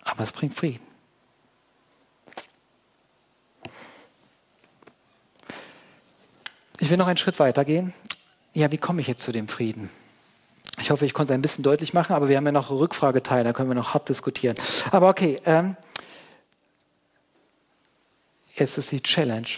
aber 0.04 0.22
es 0.22 0.32
bringt 0.32 0.54
Frieden. 0.54 0.86
Ich 6.78 6.90
will 6.90 6.98
noch 6.98 7.06
einen 7.06 7.16
Schritt 7.16 7.38
weiter 7.38 7.64
gehen. 7.64 7.92
Ja, 8.52 8.70
wie 8.70 8.76
komme 8.76 9.00
ich 9.00 9.08
jetzt 9.08 9.24
zu 9.24 9.32
dem 9.32 9.48
Frieden? 9.48 9.90
Ich 10.80 10.90
hoffe, 10.90 11.06
ich 11.06 11.14
konnte 11.14 11.32
es 11.32 11.38
ein 11.38 11.42
bisschen 11.42 11.62
deutlich 11.62 11.94
machen, 11.94 12.14
aber 12.14 12.28
wir 12.28 12.36
haben 12.36 12.46
ja 12.46 12.52
noch 12.52 12.70
Rückfrageteile, 12.70 13.44
da 13.44 13.52
können 13.52 13.70
wir 13.70 13.74
noch 13.74 13.94
hart 13.94 14.08
diskutieren. 14.08 14.56
Aber 14.90 15.08
okay, 15.08 15.40
ähm, 15.44 15.76
jetzt 18.54 18.76
ist 18.76 18.90
die 18.90 19.02
Challenge. 19.02 19.48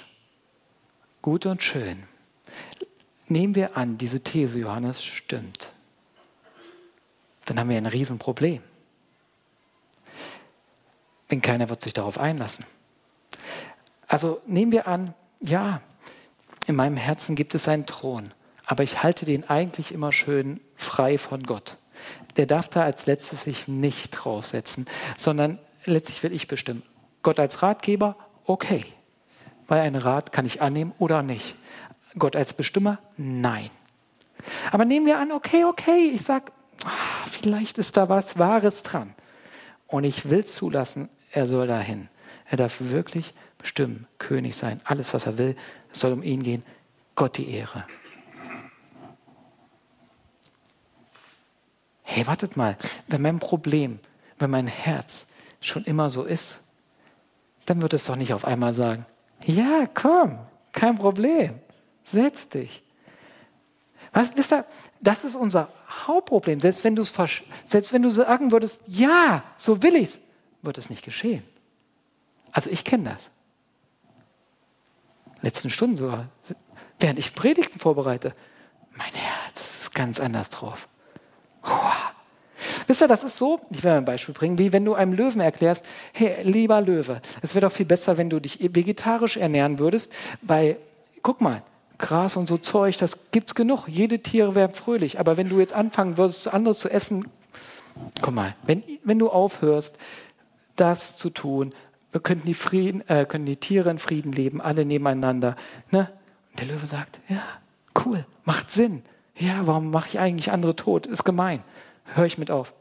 Gut 1.23 1.47
und 1.47 1.63
schön. 1.63 2.05
Nehmen 3.29 3.55
wir 3.55 3.77
an, 3.77 3.99
diese 3.99 4.21
These 4.21 4.59
Johannes 4.59 5.03
stimmt. 5.03 5.71
Dann 7.47 7.59
haben 7.59 7.71
wir 7.71 7.77
ein 7.77 7.87
Riesenproblem 7.87 8.63
denn 11.31 11.43
keiner 11.43 11.69
wird 11.69 11.83
sich 11.83 11.93
darauf 11.93 12.19
einlassen. 12.19 12.65
Also 14.07 14.41
nehmen 14.47 14.73
wir 14.73 14.87
an, 14.87 15.15
ja, 15.41 15.81
in 16.67 16.77
meinem 16.77 16.97
Herzen 16.97 17.35
gibt 17.35 17.55
es 17.55 17.69
einen 17.69 17.87
Thron, 17.87 18.33
aber 18.65 18.83
ich 18.83 19.03
halte 19.03 19.25
den 19.25 19.49
eigentlich 19.49 19.93
immer 19.93 20.13
schön 20.13 20.61
frei 20.77 21.19
von 21.19 21.43
Gott. 21.43 21.77
Der 22.37 22.47
darf 22.47 22.69
da 22.69 22.83
als 22.83 23.07
letztes 23.07 23.43
sich 23.43 23.67
nicht 23.69 24.11
draufsetzen, 24.11 24.87
sondern 25.17 25.59
letztlich 25.85 26.23
will 26.23 26.33
ich 26.33 26.49
bestimmen. 26.49 26.83
Gott 27.23 27.41
als 27.41 27.63
Ratgeber, 27.63 28.17
okay. 28.45 28.85
Weil 29.69 29.81
einen 29.81 30.01
Rat 30.01 30.33
kann 30.33 30.47
ich 30.47 30.63
annehmen 30.63 30.95
oder 30.99 31.23
nicht. 31.23 31.57
Gott 32.19 32.37
als 32.37 32.55
Bestimmer, 32.55 32.99
nein. 33.17 33.71
Aber 34.71 34.85
nehmen 34.85 35.07
wir 35.07 35.19
an, 35.19 35.33
okay, 35.33 35.65
okay, 35.65 36.13
ich 36.15 36.23
sage, 36.23 36.53
ah, 36.85 37.27
vielleicht 37.31 37.79
ist 37.79 37.97
da 37.97 38.09
was 38.09 38.39
Wahres 38.39 38.83
dran. 38.83 39.15
Und 39.87 40.05
ich 40.05 40.31
will 40.31 40.45
zulassen, 40.45 41.09
er 41.33 41.47
soll 41.47 41.67
dahin. 41.67 42.09
Er 42.49 42.57
darf 42.57 42.77
wirklich 42.81 43.35
bestimmen, 43.59 44.07
König 44.19 44.57
sein. 44.57 44.81
Alles, 44.85 45.13
was 45.15 45.27
er 45.27 45.39
will, 45.39 45.57
soll 45.91 46.13
um 46.13 46.23
ihn 46.23 46.43
gehen. 46.43 46.65
Gott 47.15 47.39
die 47.39 47.51
Ehre. 47.51 47.85
Hey, 52.09 52.27
wartet 52.27 52.57
mal. 52.57 52.77
Wenn 53.09 53.21
mein 53.21 53.41
Problem, 53.41 53.99
wenn 54.39 54.51
mein 54.51 54.69
Herz 54.69 55.27
schon 55.61 55.85
immer 55.85 56.09
so 56.09 56.23
ist, 56.23 56.61
dann 57.67 57.83
wird 57.83 57.95
es 57.95 58.05
doch 58.05 58.15
nicht 58.15 58.33
auf 58.33 58.45
einmal 58.45 58.73
sagen, 58.73 59.05
ja, 59.45 59.87
komm, 59.93 60.39
kein 60.71 60.97
Problem, 60.97 61.59
setz 62.05 62.49
dich. 62.49 62.83
Was, 64.13 64.35
wisst 64.37 64.53
ihr, 64.53 64.65
das 65.01 65.25
ist 65.25 65.35
unser 65.35 65.69
Hauptproblem. 66.07 66.61
Selbst 66.61 66.85
wenn, 66.85 66.97
selbst 66.97 67.93
wenn 67.93 68.03
du 68.03 68.11
sagen 68.11 68.53
würdest, 68.53 68.81
ja, 68.87 69.43
so 69.57 69.83
will 69.83 69.97
ich's, 69.97 70.21
wird 70.63 70.79
es 70.79 70.89
nicht 70.89 71.05
geschehen. 71.05 71.43
Also 72.53 72.71
ich 72.71 72.85
kenne 72.85 73.11
das. 73.11 73.31
Letzten 75.43 75.71
Stunden 75.71 75.97
sogar, 75.97 76.29
während 77.01 77.19
ich 77.19 77.35
Predigten 77.35 77.79
vorbereite, 77.79 78.35
mein 78.97 79.13
Herz 79.13 79.81
ist 79.81 79.95
ganz 79.95 80.21
anders 80.21 80.49
drauf. 80.51 80.89
Wisst 82.87 83.03
ihr, 83.03 83.09
das 83.09 83.25
ist 83.25 83.37
so, 83.37 83.59
ich 83.71 83.83
werde 83.83 83.99
ein 83.99 84.05
Beispiel 84.05 84.35
bringen, 84.35 84.59
wie 84.59 84.73
wenn 84.73 84.85
du 84.85 84.95
einem 84.95 85.13
Löwen 85.13 85.41
erklärst, 85.41 85.85
hey, 86.13 86.43
lieber 86.43 86.81
Löwe, 86.81 87.21
es 87.43 87.55
wäre 87.55 87.67
doch 87.67 87.73
viel 87.73 87.87
besser, 87.87 88.17
wenn 88.17 88.31
du 88.31 88.41
dich 88.41 88.59
vegetarisch 88.61 89.37
ernähren 89.37 89.79
würdest, 89.79 90.13
weil, 90.43 90.77
guck 91.23 91.41
mal, 91.41 91.63
Gras 91.99 92.37
und 92.37 92.47
so 92.47 92.59
Zeug, 92.59 92.99
das 92.99 93.17
gibt's 93.31 93.55
genug. 93.55 93.89
Jede 93.89 94.19
Tiere 94.19 94.55
wären 94.55 94.71
fröhlich. 94.71 95.19
Aber 95.19 95.37
wenn 95.37 95.49
du 95.49 95.59
jetzt 95.61 95.73
anfangen 95.73 96.19
würdest, 96.19 96.47
anderes 96.49 96.79
zu 96.79 96.91
essen, 96.91 97.27
guck 98.21 98.35
mal, 98.35 98.55
wenn, 98.67 98.83
wenn 99.03 99.19
du 99.19 99.31
aufhörst, 99.31 99.97
das 100.77 101.17
zu 101.17 101.31
tun. 101.31 101.73
Könnten 102.23 102.47
die, 102.47 102.55
Frieden, 102.55 103.07
äh, 103.09 103.27
können 103.27 103.45
die 103.45 103.57
Tiere 103.57 103.91
in 103.91 103.99
Frieden 103.99 104.33
leben, 104.33 104.63
alle 104.63 104.87
nebeneinander. 104.87 105.55
Ne? 105.91 106.11
Und 106.53 106.61
der 106.61 106.69
Löwe 106.69 106.87
sagt, 106.87 107.21
ja, 107.29 107.43
cool, 108.07 108.25
macht 108.47 108.71
Sinn. 108.71 109.03
Ja, 109.37 109.67
warum 109.67 109.91
mache 109.91 110.09
ich 110.09 110.19
eigentlich 110.19 110.51
andere 110.51 110.75
tot? 110.75 111.05
Ist 111.05 111.25
gemein. 111.25 111.63
Hör 112.15 112.25
ich 112.25 112.39
mit 112.39 112.51
auf. 112.51 112.73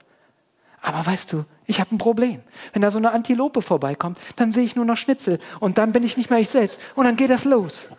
Aber 0.81 1.05
weißt 1.05 1.33
du, 1.33 1.45
ich 1.65 1.79
habe 1.79 1.95
ein 1.95 1.97
Problem. 1.97 2.41
Wenn 2.73 2.81
da 2.81 2.91
so 2.91 2.99
eine 2.99 3.11
Antilope 3.11 3.61
vorbeikommt, 3.61 4.19
dann 4.35 4.51
sehe 4.51 4.63
ich 4.63 4.75
nur 4.75 4.85
noch 4.85 4.97
Schnitzel 4.97 5.39
und 5.59 5.79
dann 5.79 5.91
bin 5.91 6.03
ich 6.03 6.15
nicht 6.15 6.29
mehr 6.29 6.39
ich 6.39 6.49
selbst. 6.49 6.79
Und 6.93 7.05
dann 7.05 7.15
geht 7.15 7.31
das 7.31 7.43
los. 7.43 7.89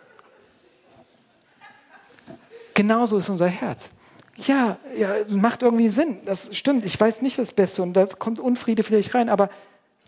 Genauso 2.73 3.17
ist 3.17 3.29
unser 3.29 3.47
Herz. 3.47 3.89
ja, 4.37 4.77
ja, 4.95 5.15
macht 5.27 5.63
irgendwie 5.63 5.89
Sinn. 5.89 6.19
Das 6.25 6.55
stimmt. 6.55 6.85
Ich 6.85 6.99
weiß 6.99 7.21
nicht 7.21 7.37
das 7.37 7.51
Beste 7.51 7.81
und 7.81 7.93
da 7.93 8.05
kommt 8.05 8.39
Unfriede 8.39 8.83
vielleicht 8.83 9.13
rein, 9.15 9.29
aber 9.29 9.49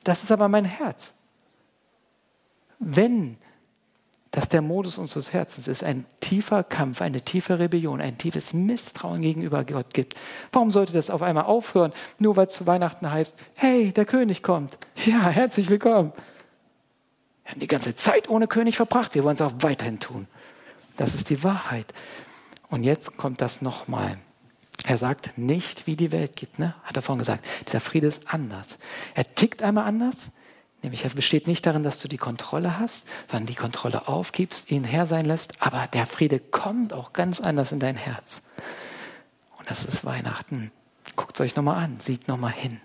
das 0.03 0.23
ist 0.23 0.31
aber 0.31 0.47
mein 0.47 0.65
Herz. 0.65 1.11
Wenn 2.77 3.37
das 4.31 4.47
der 4.47 4.61
Modus 4.61 4.97
unseres 4.97 5.33
Herzens 5.33 5.67
ist, 5.67 5.83
ein 5.83 6.05
tiefer 6.19 6.63
Kampf, 6.63 7.01
eine 7.01 7.21
tiefe 7.21 7.57
Rebellion, 7.57 7.99
ein 7.99 8.17
tiefes 8.17 8.53
Misstrauen 8.53 9.21
gegenüber 9.21 9.63
Gott 9.63 9.93
gibt, 9.93 10.15
warum 10.51 10.69
sollte 10.69 10.93
das 10.93 11.09
auf 11.09 11.21
einmal 11.21 11.45
aufhören, 11.45 11.93
nur 12.19 12.35
weil 12.35 12.47
es 12.47 12.53
zu 12.53 12.67
Weihnachten 12.67 13.11
heißt, 13.11 13.35
hey, 13.55 13.91
der 13.91 14.05
König 14.05 14.43
kommt. 14.43 14.77
Ja, 15.05 15.29
herzlich 15.29 15.69
willkommen. 15.69 16.13
Wir 17.43 17.51
haben 17.51 17.59
die 17.59 17.67
ganze 17.67 17.95
Zeit 17.95 18.29
ohne 18.29 18.47
König 18.47 18.77
verbracht, 18.77 19.15
wir 19.15 19.23
wollen 19.23 19.35
es 19.35 19.41
auch 19.41 19.53
weiterhin 19.61 19.99
tun. 19.99 20.27
Das 20.97 21.15
ist 21.15 21.29
die 21.29 21.43
Wahrheit. 21.43 21.93
Und 22.69 22.83
jetzt 22.83 23.17
kommt 23.17 23.41
das 23.41 23.63
nochmal. 23.63 24.17
Er 24.85 24.97
sagt 24.97 25.37
nicht, 25.37 25.87
wie 25.87 25.95
die 25.95 26.11
Welt 26.11 26.35
gibt, 26.35 26.59
ne? 26.59 26.75
hat 26.83 26.95
er 26.95 27.01
vorhin 27.01 27.19
gesagt. 27.19 27.45
Dieser 27.67 27.79
Friede 27.79 28.07
ist 28.07 28.31
anders. 28.31 28.77
Er 29.15 29.25
tickt 29.35 29.63
einmal 29.63 29.85
anders, 29.85 30.29
nämlich 30.81 31.03
er 31.03 31.09
besteht 31.11 31.47
nicht 31.47 31.65
darin, 31.65 31.83
dass 31.83 31.99
du 31.99 32.07
die 32.07 32.17
Kontrolle 32.17 32.79
hast, 32.79 33.05
sondern 33.29 33.47
die 33.47 33.55
Kontrolle 33.55 34.07
aufgibst, 34.07 34.71
ihn 34.71 34.83
Herr 34.83 35.05
sein 35.05 35.25
lässt, 35.25 35.61
aber 35.61 35.87
der 35.87 36.05
Friede 36.05 36.39
kommt 36.39 36.93
auch 36.93 37.13
ganz 37.13 37.41
anders 37.41 37.71
in 37.71 37.79
dein 37.79 37.97
Herz. 37.97 38.41
Und 39.57 39.69
das 39.69 39.83
ist 39.83 40.05
Weihnachten. 40.05 40.71
Guckt 41.15 41.35
es 41.35 41.41
euch 41.41 41.55
nochmal 41.55 41.83
an, 41.83 41.99
sieht 41.99 42.27
nochmal 42.27 42.53
hin. 42.53 42.79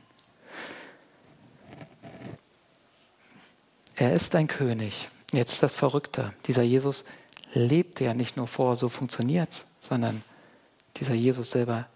Er 3.96 4.12
ist 4.12 4.34
ein 4.34 4.48
König. 4.48 5.08
Jetzt 5.32 5.52
ist 5.52 5.62
das 5.62 5.74
Verrückte. 5.74 6.32
Dieser 6.46 6.62
Jesus 6.62 7.04
lebt 7.52 8.00
ja 8.00 8.14
nicht 8.14 8.36
nur 8.36 8.48
vor, 8.48 8.76
so 8.76 8.88
funktioniert 8.88 9.50
es, 9.52 9.66
sondern 9.80 10.22
dieser 10.96 11.14
Jesus 11.14 11.52
selber 11.52 11.86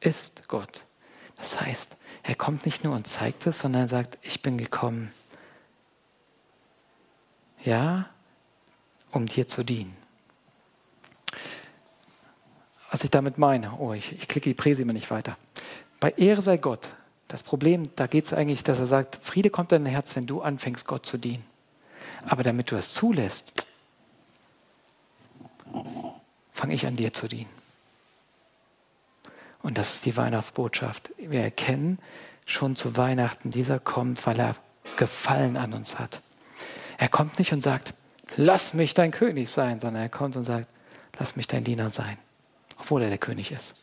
ist 0.00 0.48
Gott. 0.48 0.84
Das 1.42 1.60
heißt, 1.60 1.96
er 2.22 2.36
kommt 2.36 2.66
nicht 2.66 2.84
nur 2.84 2.94
und 2.94 3.04
zeigt 3.08 3.48
es, 3.48 3.58
sondern 3.58 3.82
er 3.82 3.88
sagt, 3.88 4.16
ich 4.22 4.42
bin 4.42 4.58
gekommen, 4.58 5.12
ja, 7.64 8.08
um 9.10 9.26
dir 9.26 9.48
zu 9.48 9.64
dienen. 9.64 9.96
Was 12.92 13.02
ich 13.02 13.10
damit 13.10 13.38
meine, 13.38 13.72
oh, 13.78 13.92
ich, 13.92 14.12
ich 14.12 14.28
klicke 14.28 14.50
die 14.50 14.54
Präse 14.54 14.82
immer 14.82 14.92
nicht 14.92 15.10
weiter. 15.10 15.36
Bei 15.98 16.10
Ehre 16.10 16.42
sei 16.42 16.58
Gott. 16.58 16.94
Das 17.26 17.42
Problem, 17.42 17.90
da 17.96 18.06
geht 18.06 18.26
es 18.26 18.32
eigentlich, 18.32 18.62
dass 18.62 18.78
er 18.78 18.86
sagt, 18.86 19.18
Friede 19.20 19.50
kommt 19.50 19.72
in 19.72 19.82
dein 19.82 19.92
Herz, 19.92 20.14
wenn 20.14 20.26
du 20.26 20.42
anfängst, 20.42 20.86
Gott 20.86 21.04
zu 21.06 21.18
dienen. 21.18 21.44
Aber 22.24 22.44
damit 22.44 22.70
du 22.70 22.76
es 22.76 22.94
zulässt, 22.94 23.66
fange 26.52 26.74
ich 26.74 26.86
an 26.86 26.94
dir 26.94 27.12
zu 27.12 27.26
dienen. 27.26 27.61
Und 29.62 29.78
das 29.78 29.94
ist 29.94 30.04
die 30.04 30.16
Weihnachtsbotschaft. 30.16 31.10
Wir 31.18 31.42
erkennen 31.42 31.98
schon 32.46 32.76
zu 32.76 32.96
Weihnachten, 32.96 33.50
dieser 33.50 33.78
kommt, 33.78 34.26
weil 34.26 34.38
er 34.38 34.56
Gefallen 34.96 35.56
an 35.56 35.72
uns 35.72 35.98
hat. 35.98 36.20
Er 36.98 37.08
kommt 37.08 37.38
nicht 37.38 37.52
und 37.52 37.62
sagt, 37.62 37.94
lass 38.36 38.74
mich 38.74 38.94
dein 38.94 39.12
König 39.12 39.48
sein, 39.48 39.80
sondern 39.80 40.02
er 40.02 40.08
kommt 40.08 40.36
und 40.36 40.44
sagt, 40.44 40.68
lass 41.18 41.36
mich 41.36 41.46
dein 41.46 41.64
Diener 41.64 41.90
sein, 41.90 42.18
obwohl 42.78 43.02
er 43.02 43.08
der 43.08 43.18
König 43.18 43.52
ist. 43.52 43.74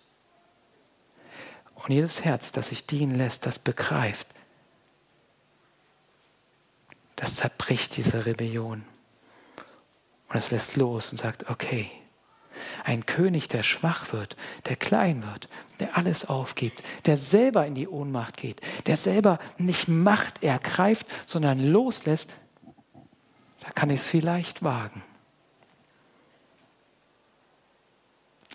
Und 1.75 1.93
jedes 1.93 2.25
Herz, 2.25 2.51
das 2.51 2.67
sich 2.67 2.85
dienen 2.85 3.17
lässt, 3.17 3.45
das 3.45 3.59
begreift, 3.59 4.27
das 7.15 7.37
zerbricht 7.37 7.95
diese 7.95 8.25
Rebellion. 8.25 8.83
Und 10.27 10.35
es 10.35 10.51
lässt 10.51 10.75
los 10.75 11.11
und 11.11 11.17
sagt, 11.17 11.49
okay, 11.49 11.89
ein 12.83 13.05
König, 13.05 13.47
der 13.47 13.63
schwach 13.63 14.13
wird, 14.13 14.35
der 14.67 14.75
klein 14.75 15.23
wird, 15.23 15.49
der 15.79 15.97
alles 15.97 16.27
aufgibt, 16.27 16.83
der 17.05 17.17
selber 17.17 17.65
in 17.65 17.75
die 17.75 17.87
Ohnmacht 17.87 18.37
geht, 18.37 18.61
der 18.87 18.97
selber 18.97 19.39
nicht 19.57 19.87
Macht 19.87 20.43
ergreift, 20.43 21.07
sondern 21.25 21.59
loslässt, 21.59 22.29
da 23.61 23.71
kann 23.71 23.89
ich 23.89 24.01
es 24.01 24.07
vielleicht 24.07 24.63
wagen. 24.63 25.03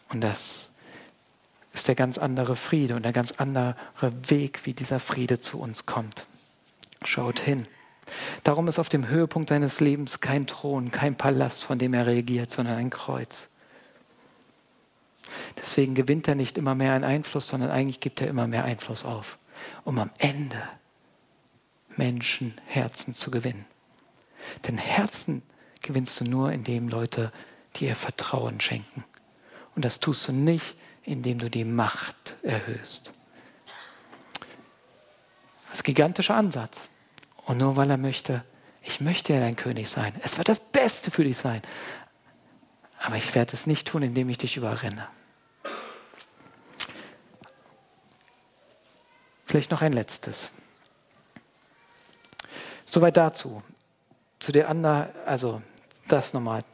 Und 0.09 0.21
das 0.21 0.71
ist 1.73 1.89
der 1.89 1.97
ganz 1.97 2.19
andere 2.19 2.55
Friede 2.55 2.95
und 2.95 3.05
der 3.05 3.13
ganz 3.13 3.33
andere 3.33 3.77
Weg, 4.01 4.65
wie 4.65 4.73
dieser 4.73 5.01
Friede 5.01 5.41
zu 5.41 5.59
uns 5.59 5.87
kommt. 5.87 6.27
Schaut 7.05 7.41
hin. 7.41 7.67
Darum 8.43 8.69
ist 8.69 8.79
auf 8.79 8.89
dem 8.89 9.09
Höhepunkt 9.09 9.49
seines 9.49 9.81
Lebens 9.81 10.21
kein 10.21 10.47
Thron, 10.47 10.91
kein 10.91 11.17
Palast, 11.17 11.65
von 11.65 11.79
dem 11.79 11.95
er 11.95 12.07
regiert, 12.07 12.53
sondern 12.53 12.77
ein 12.77 12.91
Kreuz. 12.91 13.49
Deswegen 15.57 15.95
gewinnt 15.95 16.29
er 16.29 16.35
nicht 16.35 16.59
immer 16.59 16.75
mehr 16.75 16.93
einen 16.93 17.05
Einfluss, 17.05 17.49
sondern 17.49 17.71
eigentlich 17.71 18.01
gibt 18.01 18.21
er 18.21 18.29
immer 18.29 18.47
mehr 18.47 18.65
Einfluss 18.65 19.05
auf, 19.05 19.39
um 19.85 19.99
am 19.99 20.11
Ende 20.19 20.61
Menschen 21.97 22.61
Herzen 22.67 23.15
zu 23.15 23.31
gewinnen. 23.31 23.67
Denn 24.67 24.79
Herzen 24.79 25.43
gewinnst 25.83 26.21
du 26.21 26.25
nur, 26.25 26.53
indem 26.53 26.89
Leute 26.89 27.33
dir 27.77 27.95
Vertrauen 27.95 28.61
schenken. 28.61 29.05
Und 29.75 29.85
das 29.85 30.01
tust 30.01 30.29
du 30.29 30.33
nicht, 30.33 30.77
indem 31.03 31.39
du 31.39 31.51
die 31.51 31.65
Macht 31.65 32.37
erhöhst. 32.43 33.13
Das 35.69 35.81
ist 35.81 35.83
ein 35.83 35.85
gigantischer 35.85 36.37
Ansatz. 36.37 36.89
Und 37.47 37.59
nur 37.59 37.77
weil 37.77 37.91
er 37.91 37.97
möchte, 37.97 38.45
ich 38.83 39.01
möchte 39.01 39.33
ja 39.33 39.41
dein 39.41 39.57
König 39.57 39.89
sein. 39.89 40.15
Es 40.23 40.39
wird 40.39 40.49
das 40.49 40.61
Beste 40.61 41.11
für 41.11 41.25
dich 41.25 41.37
sein. 41.37 41.63
Aber 42.99 43.17
ich 43.17 43.35
werde 43.35 43.53
es 43.53 43.67
nicht 43.67 43.89
tun, 43.89 44.03
indem 44.03 44.29
ich 44.29 44.39
dich 44.39 44.57
überrenne. 44.57 45.07
Vielleicht 49.45 49.71
noch 49.71 49.83
ein 49.83 49.93
letztes. 49.93 50.51
Soweit 52.85 53.17
dazu. 53.17 53.63
Zu 54.39 54.53
der 54.53 54.69
anderen, 54.69 55.09
also 55.27 55.63
das 56.09 56.33
nochmal. 56.33 56.65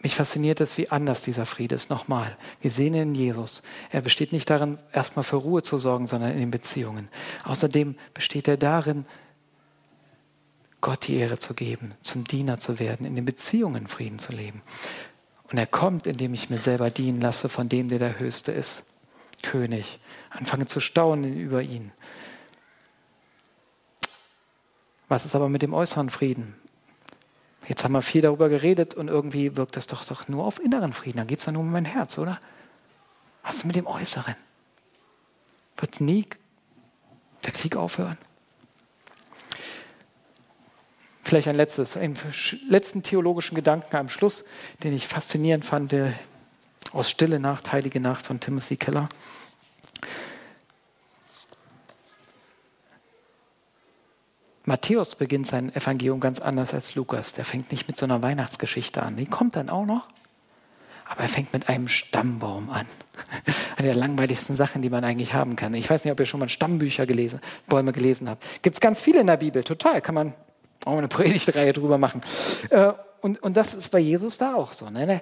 Mich 0.00 0.14
fasziniert 0.14 0.60
es, 0.60 0.78
wie 0.78 0.88
anders 0.88 1.22
dieser 1.22 1.46
Friede 1.46 1.74
ist. 1.74 1.90
Nochmal, 1.90 2.36
wir 2.60 2.70
sehen 2.70 2.94
ihn 2.94 3.02
in 3.02 3.14
Jesus. 3.14 3.62
Er 3.90 4.02
besteht 4.02 4.32
nicht 4.32 4.48
darin, 4.48 4.78
erstmal 4.92 5.24
für 5.24 5.36
Ruhe 5.36 5.62
zu 5.62 5.78
sorgen, 5.78 6.06
sondern 6.06 6.32
in 6.32 6.38
den 6.38 6.50
Beziehungen. 6.50 7.08
Außerdem 7.44 7.96
besteht 8.14 8.46
er 8.46 8.56
darin, 8.56 9.04
Gott 10.86 11.08
die 11.08 11.16
Ehre 11.16 11.36
zu 11.36 11.52
geben, 11.52 11.96
zum 12.00 12.22
Diener 12.22 12.60
zu 12.60 12.78
werden, 12.78 13.06
in 13.06 13.16
den 13.16 13.24
Beziehungen 13.24 13.88
Frieden 13.88 14.20
zu 14.20 14.30
leben. 14.30 14.62
Und 15.50 15.58
er 15.58 15.66
kommt, 15.66 16.06
indem 16.06 16.32
ich 16.32 16.48
mir 16.48 16.60
selber 16.60 16.90
dienen 16.90 17.20
lasse 17.20 17.48
von 17.48 17.68
dem, 17.68 17.88
der 17.88 17.98
der 17.98 18.20
Höchste 18.20 18.52
ist. 18.52 18.84
König. 19.42 19.98
Anfange 20.30 20.66
zu 20.66 20.78
staunen 20.78 21.36
über 21.36 21.60
ihn. 21.60 21.90
Was 25.08 25.24
ist 25.24 25.34
aber 25.34 25.48
mit 25.48 25.62
dem 25.62 25.74
äußeren 25.74 26.08
Frieden? 26.08 26.54
Jetzt 27.66 27.82
haben 27.82 27.90
wir 27.90 28.02
viel 28.02 28.22
darüber 28.22 28.48
geredet 28.48 28.94
und 28.94 29.08
irgendwie 29.08 29.56
wirkt 29.56 29.76
das 29.76 29.88
doch, 29.88 30.04
doch 30.04 30.28
nur 30.28 30.44
auf 30.44 30.60
inneren 30.60 30.92
Frieden. 30.92 31.18
Dann 31.18 31.26
geht 31.26 31.40
es 31.40 31.46
doch 31.46 31.52
nur 31.52 31.62
um 31.62 31.72
mein 31.72 31.84
Herz, 31.84 32.16
oder? 32.16 32.40
Was 33.42 33.56
ist 33.56 33.64
mit 33.64 33.74
dem 33.74 33.88
Äußeren? 33.88 34.36
Wird 35.78 36.00
nie 36.00 36.28
der 37.44 37.52
Krieg 37.52 37.74
aufhören? 37.74 38.18
Vielleicht 41.26 41.48
ein 41.48 41.56
letztes, 41.56 41.96
einen 41.96 42.16
letzten 42.68 43.02
theologischen 43.02 43.56
Gedanken 43.56 43.96
am 43.96 44.08
Schluss, 44.08 44.44
den 44.84 44.94
ich 44.94 45.08
faszinierend 45.08 45.64
fand, 45.64 45.92
aus 46.92 47.10
Stille 47.10 47.40
Nacht, 47.40 47.72
Heilige 47.72 47.98
Nacht 47.98 48.28
von 48.28 48.38
Timothy 48.38 48.76
Keller. 48.76 49.08
Matthäus 54.66 55.16
beginnt 55.16 55.48
sein 55.48 55.74
Evangelium 55.74 56.20
ganz 56.20 56.38
anders 56.38 56.72
als 56.72 56.94
Lukas. 56.94 57.32
Der 57.32 57.44
fängt 57.44 57.72
nicht 57.72 57.88
mit 57.88 57.96
so 57.96 58.06
einer 58.06 58.22
Weihnachtsgeschichte 58.22 59.02
an. 59.02 59.16
Die 59.16 59.26
kommt 59.26 59.56
dann 59.56 59.68
auch 59.68 59.84
noch. 59.84 60.06
Aber 61.08 61.22
er 61.22 61.28
fängt 61.28 61.52
mit 61.52 61.68
einem 61.68 61.88
Stammbaum 61.88 62.70
an. 62.70 62.86
Eine 63.76 63.88
der 63.88 63.96
langweiligsten 63.96 64.54
Sachen, 64.54 64.80
die 64.80 64.90
man 64.90 65.02
eigentlich 65.02 65.32
haben 65.32 65.56
kann. 65.56 65.74
Ich 65.74 65.90
weiß 65.90 66.04
nicht, 66.04 66.12
ob 66.12 66.20
ihr 66.20 66.26
schon 66.26 66.38
mal 66.38 66.48
Stammbücher 66.48 67.04
gelesen, 67.04 67.40
Bäume 67.66 67.92
gelesen 67.92 68.28
habt. 68.28 68.44
Gibt 68.62 68.76
es 68.76 68.80
ganz 68.80 69.00
viele 69.00 69.20
in 69.20 69.26
der 69.26 69.38
Bibel, 69.38 69.64
total. 69.64 70.00
Kann 70.00 70.14
man 70.14 70.32
auch 70.86 70.96
eine 70.96 71.08
Predigtreihe 71.08 71.72
drüber 71.72 71.98
machen. 71.98 72.22
Äh, 72.70 72.92
und, 73.20 73.42
und 73.42 73.56
das 73.56 73.74
ist 73.74 73.90
bei 73.90 73.98
Jesus 73.98 74.38
da 74.38 74.54
auch 74.54 74.72
so. 74.72 74.88
Ne? 74.88 75.20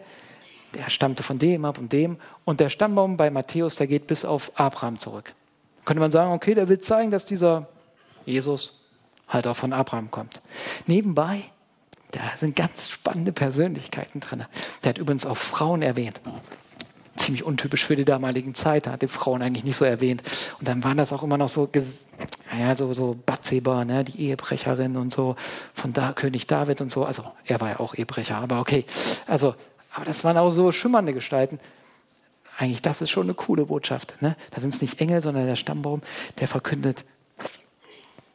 Der 0.74 0.90
stammte 0.90 1.22
von 1.22 1.38
dem 1.38 1.64
ab 1.64 1.78
und 1.78 1.92
dem. 1.92 2.18
Und 2.44 2.60
der 2.60 2.68
Stammbaum 2.68 3.16
bei 3.16 3.30
Matthäus, 3.30 3.76
der 3.76 3.86
geht 3.86 4.06
bis 4.06 4.24
auf 4.24 4.52
Abraham 4.56 4.98
zurück. 4.98 5.32
Könnte 5.84 6.00
man 6.00 6.10
sagen, 6.10 6.32
okay, 6.32 6.54
der 6.54 6.68
will 6.68 6.80
zeigen, 6.80 7.10
dass 7.10 7.24
dieser 7.24 7.68
Jesus 8.26 8.80
halt 9.28 9.46
auch 9.46 9.56
von 9.56 9.72
Abraham 9.72 10.10
kommt. 10.10 10.40
Nebenbei, 10.86 11.42
da 12.10 12.20
sind 12.36 12.56
ganz 12.56 12.90
spannende 12.90 13.32
Persönlichkeiten 13.32 14.20
drin. 14.20 14.44
Der 14.82 14.90
hat 14.90 14.98
übrigens 14.98 15.26
auch 15.26 15.36
Frauen 15.36 15.82
erwähnt. 15.82 16.20
Ziemlich 17.16 17.44
untypisch 17.44 17.84
für 17.84 17.96
die 17.96 18.04
damaligen 18.04 18.54
Zeit, 18.54 18.86
da 18.86 18.92
hat 18.92 19.02
die 19.02 19.08
Frauen 19.08 19.40
eigentlich 19.40 19.64
nicht 19.64 19.76
so 19.76 19.84
erwähnt. 19.84 20.22
Und 20.58 20.68
dann 20.68 20.82
waren 20.84 20.96
das 20.96 21.12
auch 21.12 21.22
immer 21.22 21.38
noch 21.38 21.48
so, 21.48 21.68
ja, 22.58 22.74
so, 22.76 22.92
so 22.92 23.16
Bathseba, 23.26 23.84
ne, 23.84 24.04
die 24.04 24.28
Ehebrecherin 24.28 24.96
und 24.96 25.12
so, 25.12 25.36
von 25.72 25.92
da 25.92 26.12
König 26.12 26.46
David 26.46 26.80
und 26.80 26.90
so. 26.90 27.04
Also 27.04 27.24
er 27.44 27.60
war 27.60 27.70
ja 27.70 27.80
auch 27.80 27.94
Ehebrecher, 27.94 28.36
aber 28.36 28.60
okay. 28.60 28.84
Also, 29.26 29.54
aber 29.92 30.04
das 30.04 30.24
waren 30.24 30.36
auch 30.36 30.50
so 30.50 30.72
schimmernde 30.72 31.14
Gestalten. 31.14 31.60
eigentlich, 32.58 32.82
das 32.82 33.00
ist 33.00 33.10
schon 33.10 33.24
eine 33.24 33.34
coole 33.34 33.66
Botschaft. 33.66 34.20
Ne? 34.20 34.36
Da 34.50 34.60
sind 34.60 34.74
es 34.74 34.80
nicht 34.80 35.00
Engel, 35.00 35.22
sondern 35.22 35.46
der 35.46 35.56
Stammbaum, 35.56 36.02
der 36.40 36.48
verkündet, 36.48 37.04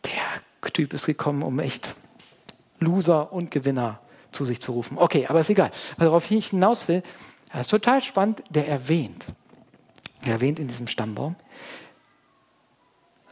der 0.06 0.72
Typ 0.72 0.94
ist 0.94 1.06
gekommen, 1.06 1.44
um 1.44 1.60
echt 1.60 1.90
Loser 2.80 3.32
und 3.34 3.52
Gewinner 3.52 4.00
zu 4.32 4.46
sich 4.46 4.62
zu 4.62 4.72
rufen. 4.72 4.98
Okay, 4.98 5.26
aber 5.28 5.40
ist 5.40 5.50
egal. 5.50 5.72
Worauf 5.98 6.30
ich 6.32 6.48
hinaus 6.48 6.88
will, 6.88 7.02
das 7.52 7.62
ist 7.62 7.70
total 7.70 8.02
spannend, 8.02 8.44
der 8.50 8.68
erwähnt, 8.68 9.26
er 10.24 10.34
erwähnt 10.34 10.60
in 10.60 10.68
diesem 10.68 10.88
Stammbaum, 10.88 11.36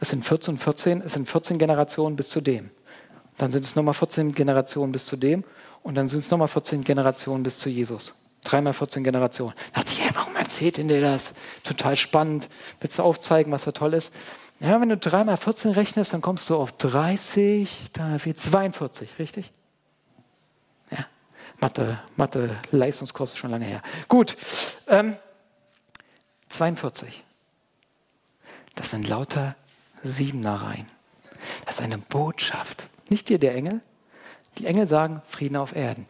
es 0.00 0.10
sind 0.10 0.24
14 0.24 0.58
14, 0.58 1.02
es 1.02 1.14
sind 1.14 1.28
14 1.28 1.58
Generationen 1.58 2.16
bis 2.16 2.28
zu 2.28 2.40
dem. 2.40 2.70
Dann 3.36 3.52
sind 3.52 3.64
es 3.64 3.76
nochmal 3.76 3.94
14 3.94 4.34
Generationen 4.34 4.92
bis 4.92 5.06
zu 5.06 5.16
dem 5.16 5.44
und 5.82 5.94
dann 5.94 6.08
sind 6.08 6.20
es 6.20 6.30
nochmal 6.30 6.48
14 6.48 6.84
Generationen 6.84 7.42
bis 7.42 7.58
zu 7.58 7.68
Jesus. 7.68 8.14
Dreimal 8.44 8.72
14 8.72 9.02
Generationen. 9.02 9.54
Da 9.72 9.80
dachte 9.80 9.92
ich, 9.92 10.04
hey, 10.04 10.10
warum 10.14 10.36
erzählt 10.36 10.76
denn 10.76 10.88
der 10.88 11.00
das? 11.00 11.34
Total 11.64 11.96
spannend. 11.96 12.48
Willst 12.80 12.98
du 12.98 13.02
aufzeigen, 13.02 13.52
was 13.52 13.64
da 13.64 13.72
toll 13.72 13.94
ist? 13.94 14.12
Ja, 14.60 14.80
wenn 14.80 14.88
du 14.88 14.96
dreimal 14.96 15.36
14 15.36 15.72
rechnest, 15.72 16.12
dann 16.12 16.20
kommst 16.20 16.50
du 16.50 16.56
auf 16.56 16.72
30, 16.72 17.90
dann 17.92 18.24
wird 18.24 18.38
42, 18.38 19.18
richtig? 19.18 19.52
Ja, 20.90 21.06
Mathe, 21.60 22.00
Mathe, 22.16 22.56
Leistungskurs 22.70 23.32
ist 23.32 23.38
schon 23.38 23.50
lange 23.50 23.66
her. 23.66 23.82
Gut, 24.08 24.36
ähm, 24.88 25.16
42. 26.48 27.24
Das 28.74 28.90
sind 28.90 29.08
lauter 29.08 29.54
Siebenereien. 30.02 30.86
Das 31.66 31.76
ist 31.76 31.80
eine 31.80 31.98
Botschaft. 31.98 32.88
Nicht 33.08 33.28
dir 33.28 33.38
der 33.38 33.54
Engel. 33.54 33.80
Die 34.58 34.66
Engel 34.66 34.86
sagen 34.86 35.22
Frieden 35.28 35.56
auf 35.56 35.74
Erden. 35.74 36.06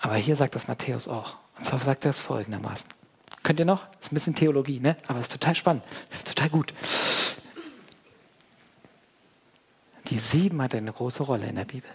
Aber 0.00 0.16
hier 0.16 0.36
sagt 0.36 0.54
das 0.54 0.68
Matthäus 0.68 1.08
auch. 1.08 1.36
Und 1.56 1.64
zwar 1.64 1.80
sagt 1.80 2.04
er 2.04 2.10
es 2.10 2.20
folgendermaßen. 2.20 2.88
Könnt 3.42 3.58
ihr 3.58 3.64
noch? 3.64 3.86
Ist 4.00 4.12
ein 4.12 4.14
bisschen 4.14 4.34
Theologie, 4.34 4.80
ne? 4.80 4.96
aber 5.06 5.18
es 5.18 5.26
ist 5.26 5.32
total 5.32 5.54
spannend. 5.54 5.84
Ist 6.10 6.26
total 6.26 6.48
gut. 6.48 6.72
Die 10.08 10.18
sieben 10.18 10.60
hat 10.62 10.74
eine 10.74 10.92
große 10.92 11.22
Rolle 11.22 11.46
in 11.46 11.56
der 11.56 11.64
Bibel. 11.64 11.90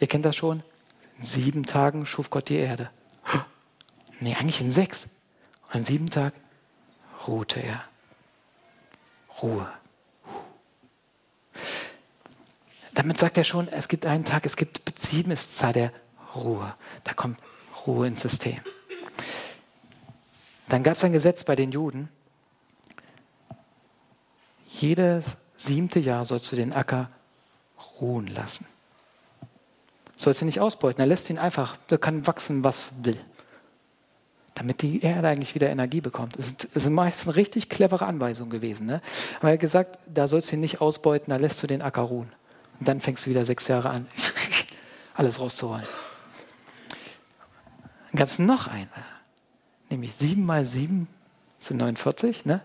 Ihr 0.00 0.06
kennt 0.06 0.24
das 0.24 0.36
schon. 0.36 0.62
In 1.18 1.24
sieben 1.24 1.66
Tagen 1.66 2.06
schuf 2.06 2.30
Gott 2.30 2.48
die 2.48 2.56
Erde. 2.56 2.90
Nee, 4.20 4.34
eigentlich 4.34 4.60
in 4.60 4.70
sechs. 4.70 5.08
Und 5.68 5.76
am 5.76 5.84
sieben 5.84 6.10
Tag 6.10 6.32
ruhte 7.26 7.60
er. 7.60 7.84
Ruhe. 9.42 9.70
Damit 12.94 13.18
sagt 13.18 13.38
er 13.38 13.44
schon, 13.44 13.68
es 13.68 13.88
gibt 13.88 14.06
einen 14.06 14.24
Tag, 14.24 14.44
es 14.44 14.56
gibt 14.56 14.82
sieben 14.98 15.30
ist 15.30 15.56
Zahl 15.56 15.72
der 15.72 15.92
Ruhe. 16.34 16.74
Da 17.04 17.14
kommt 17.14 17.38
Ruhe 17.86 18.08
ins 18.08 18.22
System. 18.22 18.60
Dann 20.68 20.82
gab 20.82 20.96
es 20.96 21.04
ein 21.04 21.12
Gesetz 21.12 21.44
bei 21.44 21.54
den 21.54 21.70
Juden. 21.70 22.08
Jedes 24.66 25.24
siebte 25.56 26.00
Jahr 26.00 26.26
sollst 26.26 26.50
du 26.52 26.56
den 26.56 26.72
Acker 26.72 27.08
ruhen 28.00 28.26
lassen. 28.26 28.66
Sollst 30.16 30.40
du 30.40 30.44
nicht 30.44 30.60
ausbeuten. 30.60 31.00
Er 31.00 31.06
lässt 31.06 31.30
ihn 31.30 31.38
einfach, 31.38 31.76
er 31.88 31.98
kann 31.98 32.26
wachsen, 32.26 32.64
was 32.64 32.92
will 33.02 33.18
damit 34.58 34.82
die 34.82 35.00
Erde 35.02 35.28
eigentlich 35.28 35.54
wieder 35.54 35.70
Energie 35.70 36.00
bekommt. 36.00 36.36
Es 36.36 36.54
sind 36.74 36.92
meistens 36.92 37.36
richtig 37.36 37.68
clevere 37.68 38.06
Anweisungen 38.06 38.50
gewesen. 38.50 38.86
Ne? 38.86 39.00
Aber 39.38 39.50
er 39.50 39.54
hat 39.54 39.60
gesagt, 39.60 39.98
da 40.12 40.26
sollst 40.26 40.50
du 40.50 40.56
ihn 40.56 40.60
nicht 40.60 40.80
ausbeuten, 40.80 41.30
da 41.30 41.36
lässt 41.36 41.62
du 41.62 41.66
den 41.66 41.80
Acker 41.80 42.02
ruhen. 42.02 42.32
Und 42.80 42.88
dann 42.88 43.00
fängst 43.00 43.24
du 43.24 43.30
wieder 43.30 43.44
sechs 43.44 43.68
Jahre 43.68 43.90
an, 43.90 44.06
alles 45.14 45.40
rauszuholen. 45.40 45.84
Dann 48.10 48.18
gab 48.18 48.28
es 48.28 48.38
noch 48.38 48.66
einen, 48.66 48.88
nämlich 49.90 50.14
sieben 50.14 50.44
mal 50.44 50.64
sieben 50.64 51.08
sind 51.58 51.78
49. 51.78 52.44
Ne? 52.44 52.60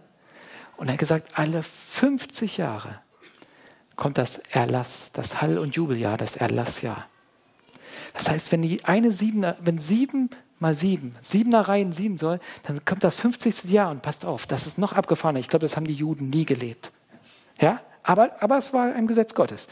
Und 0.77 0.87
er 0.87 0.93
hat 0.93 0.99
gesagt, 0.99 1.37
alle 1.37 1.61
50 1.61 2.57
Jahre 2.57 2.99
kommt 3.95 4.17
das 4.17 4.37
Erlass, 4.37 5.11
das 5.13 5.41
Hall- 5.41 5.59
und 5.59 5.75
Jubeljahr, 5.75 6.17
das 6.17 6.35
Erlassjahr. 6.35 7.07
Das 8.13 8.29
heißt, 8.29 8.51
wenn 8.51 8.61
die 8.61 8.83
eine 8.85 9.11
sieben, 9.11 9.45
wenn 9.59 9.77
sieben 9.77 10.29
mal 10.63 10.73
sieben, 10.73 11.15
siebener 11.21 11.61
Reihen 11.61 11.93
sieben 11.93 12.17
soll, 12.17 12.39
dann 12.63 12.83
kommt 12.85 13.03
das 13.03 13.15
50. 13.15 13.65
Jahr 13.65 13.91
und 13.91 14.01
passt 14.01 14.25
auf, 14.25 14.47
das 14.47 14.65
ist 14.65 14.79
noch 14.79 14.93
abgefahrener. 14.93 15.39
Ich 15.39 15.49
glaube, 15.49 15.65
das 15.65 15.75
haben 15.75 15.85
die 15.85 15.93
Juden 15.93 16.29
nie 16.29 16.45
gelebt. 16.45 16.91
Ja, 17.59 17.81
aber, 18.01 18.41
aber 18.41 18.57
es 18.57 18.73
war 18.73 18.93
ein 18.93 19.05
Gesetz 19.05 19.35
Gottes. 19.35 19.67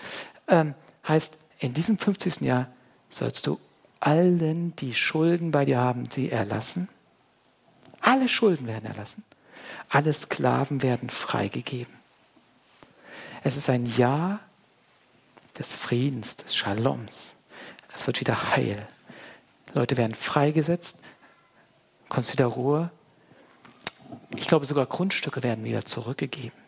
Ähm, 0.48 0.76
heißt, 1.08 1.34
in 1.60 1.74
diesem 1.74 1.98
50. 1.98 2.42
Jahr 2.42 2.68
sollst 3.10 3.48
du 3.48 3.60
allen, 4.00 4.76
die 4.76 4.94
Schulden 4.94 5.52
bei 5.52 5.66
dir 5.66 5.80
haben, 5.80 6.10
sie 6.10 6.30
erlassen. 6.30 6.90
Alle 8.02 8.28
Schulden 8.28 8.68
werden 8.68 8.86
erlassen. 8.86 9.24
Alle 9.90 10.14
Sklaven 10.14 10.82
werden 10.82 11.10
freigegeben. 11.10 11.94
Es 13.44 13.56
ist 13.56 13.70
ein 13.70 13.86
Jahr 13.86 14.40
des 15.58 15.74
Friedens, 15.74 16.36
des 16.36 16.56
Shaloms. 16.56 17.36
Es 17.96 18.08
wird 18.08 18.20
wieder 18.20 18.56
heil. 18.56 18.88
Leute 19.74 19.98
werden 19.98 20.16
freigesetzt, 20.16 20.98
kommst 22.10 22.34
wieder 22.34 22.46
Ruhe. 22.46 22.92
Ich 24.36 24.48
glaube, 24.48 24.66
sogar 24.66 24.86
Grundstücke 24.86 25.44
werden 25.44 25.64
wieder 25.64 25.86
zurückgegeben. 25.86 26.60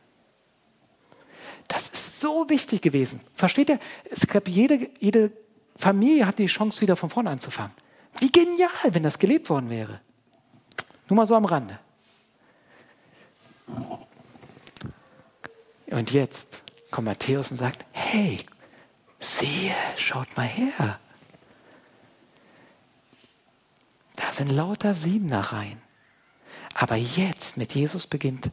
Das 1.67 1.89
ist 1.89 2.19
so 2.19 2.49
wichtig 2.49 2.81
gewesen. 2.81 3.19
Versteht 3.33 3.69
ihr? 3.69 3.79
Es 4.09 4.27
gab 4.27 4.47
jede, 4.47 4.89
jede 4.99 5.31
Familie 5.75 6.25
hat 6.25 6.39
die 6.39 6.45
Chance, 6.45 6.81
wieder 6.81 6.95
von 6.95 7.09
vorne 7.09 7.29
anzufangen. 7.29 7.73
Wie 8.19 8.31
genial, 8.31 8.69
wenn 8.91 9.03
das 9.03 9.19
gelebt 9.19 9.49
worden 9.49 9.69
wäre. 9.69 9.99
Nur 11.09 11.17
mal 11.17 11.27
so 11.27 11.35
am 11.35 11.45
Rande. 11.45 11.79
Und 15.87 16.11
jetzt 16.11 16.63
kommt 16.91 17.05
Matthäus 17.05 17.51
und 17.51 17.57
sagt, 17.57 17.85
hey, 17.91 18.39
siehe, 19.19 19.75
schaut 19.95 20.35
mal 20.35 20.47
her. 20.47 20.99
Da 24.15 24.22
sind 24.35 24.49
lauter 24.49 24.95
Siebenereien. 24.95 25.81
Aber 26.73 26.95
jetzt 26.95 27.57
mit 27.57 27.75
Jesus 27.75 28.07
beginnt 28.07 28.51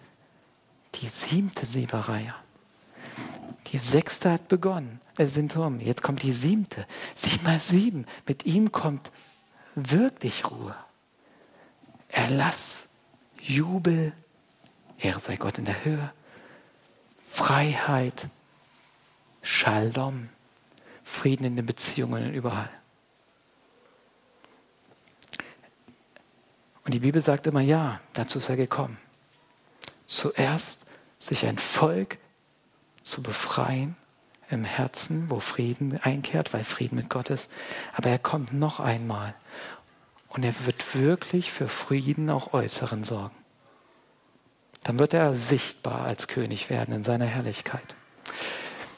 die 0.97 1.09
siebte 1.09 1.64
Sieberei. 1.64 2.33
Die 3.69 3.79
sechste 3.79 4.33
hat 4.33 4.49
begonnen. 4.49 5.01
Es 5.16 5.35
sind 5.35 5.57
um. 5.57 5.81
Jetzt 5.81 6.03
kommt 6.03 6.23
die 6.23 6.33
siebte. 6.33 6.87
Sieben 7.14 7.45
mal 7.45 7.61
sieben. 7.61 8.07
Mit 8.27 8.45
ihm 8.47 8.73
kommt 8.73 9.11
wirklich 9.75 10.51
Ruhe. 10.51 10.75
Erlass, 12.09 12.87
Jubel, 13.40 14.12
Ehre 14.99 15.21
sei 15.21 15.37
Gott 15.37 15.59
in 15.59 15.64
der 15.64 15.85
Höhe, 15.85 16.12
Freiheit, 17.29 18.29
Shalom, 19.43 20.29
Frieden 21.05 21.45
in 21.45 21.57
den 21.57 21.66
Beziehungen 21.66 22.35
überall. 22.35 22.71
Und 26.90 26.94
die 26.94 26.98
Bibel 26.98 27.22
sagt 27.22 27.46
immer, 27.46 27.61
ja, 27.61 28.00
dazu 28.14 28.38
ist 28.38 28.48
er 28.48 28.57
gekommen. 28.57 28.98
Zuerst 30.07 30.87
sich 31.20 31.46
ein 31.46 31.57
Volk 31.57 32.18
zu 33.05 33.22
befreien 33.22 33.94
im 34.48 34.64
Herzen, 34.64 35.31
wo 35.31 35.38
Frieden 35.38 36.00
einkehrt, 36.03 36.53
weil 36.53 36.64
Frieden 36.64 36.96
mit 36.96 37.09
Gott 37.09 37.31
ist. 37.31 37.48
Aber 37.92 38.11
er 38.11 38.18
kommt 38.18 38.55
noch 38.55 38.81
einmal 38.81 39.35
und 40.31 40.42
er 40.42 40.66
wird 40.66 40.96
wirklich 40.96 41.53
für 41.53 41.68
Frieden 41.68 42.29
auch 42.29 42.55
äußeren 42.55 43.05
sorgen. 43.05 43.37
Dann 44.83 44.98
wird 44.98 45.14
er 45.14 45.37
sichtbar 45.37 46.07
als 46.07 46.26
König 46.26 46.70
werden 46.70 46.92
in 46.92 47.05
seiner 47.05 47.26
Herrlichkeit. 47.26 47.94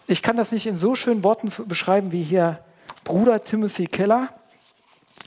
Ich 0.07 0.23
kann 0.23 0.39
das 0.39 0.51
nicht 0.51 0.67
in 0.67 0.79
so 0.79 0.95
schönen 0.95 1.25
Worten 1.25 1.53
beschreiben 1.67 2.11
wie 2.11 2.23
hier 2.23 2.65
Bruder 3.05 3.45
Timothy 3.45 3.87
Keller. 3.87 4.31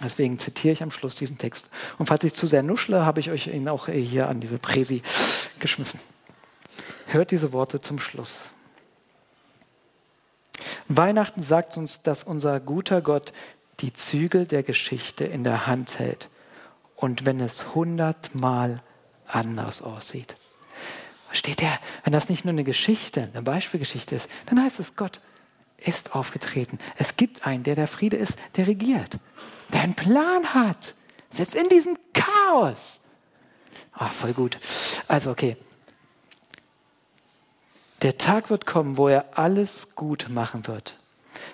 Deswegen 0.03 0.39
zitiere 0.39 0.73
ich 0.73 0.83
am 0.83 0.91
Schluss 0.91 1.15
diesen 1.15 1.37
Text. 1.37 1.69
Und 1.97 2.07
falls 2.07 2.23
ich 2.23 2.33
zu 2.33 2.47
sehr 2.47 2.63
nuschle, 2.63 3.05
habe 3.05 3.19
ich 3.19 3.31
euch 3.31 3.47
ihn 3.47 3.69
auch 3.69 3.87
hier 3.87 4.27
an 4.27 4.41
diese 4.41 4.57
Präsi 4.57 5.01
geschmissen. 5.59 5.99
Hört 7.07 7.31
diese 7.31 7.53
Worte 7.53 7.79
zum 7.79 7.99
Schluss. 7.99 8.49
Weihnachten 10.87 11.41
sagt 11.41 11.77
uns, 11.77 12.01
dass 12.01 12.23
unser 12.23 12.59
guter 12.59 13.01
Gott 13.01 13.31
die 13.79 13.93
Zügel 13.93 14.45
der 14.45 14.63
Geschichte 14.63 15.23
in 15.23 15.43
der 15.43 15.67
Hand 15.67 15.99
hält. 15.99 16.29
Und 16.95 17.25
wenn 17.25 17.39
es 17.39 17.73
hundertmal 17.73 18.81
anders 19.27 19.81
aussieht. 19.81 20.35
Versteht 21.27 21.61
ihr? 21.61 21.71
Wenn 22.03 22.13
das 22.13 22.29
nicht 22.29 22.45
nur 22.45 22.53
eine 22.53 22.63
Geschichte, 22.63 23.29
eine 23.33 23.41
Beispielgeschichte 23.41 24.15
ist, 24.15 24.29
dann 24.45 24.61
heißt 24.61 24.79
es, 24.79 24.95
Gott 24.95 25.19
ist 25.77 26.15
aufgetreten. 26.15 26.79
Es 26.97 27.17
gibt 27.17 27.45
einen, 27.45 27.63
der 27.63 27.75
der 27.75 27.87
Friede 27.87 28.17
ist, 28.17 28.37
der 28.55 28.67
regiert 28.67 29.17
der 29.73 29.81
einen 29.81 29.95
Plan 29.95 30.53
hat. 30.53 30.95
Selbst 31.29 31.55
in 31.55 31.69
diesem 31.69 31.97
Chaos. 32.13 33.01
Ah, 33.93 34.09
voll 34.09 34.33
gut. 34.33 34.59
Also, 35.07 35.31
okay. 35.31 35.57
Der 38.01 38.17
Tag 38.17 38.49
wird 38.49 38.65
kommen, 38.65 38.97
wo 38.97 39.07
er 39.07 39.37
alles 39.37 39.95
gut 39.95 40.27
machen 40.29 40.67
wird. 40.67 40.97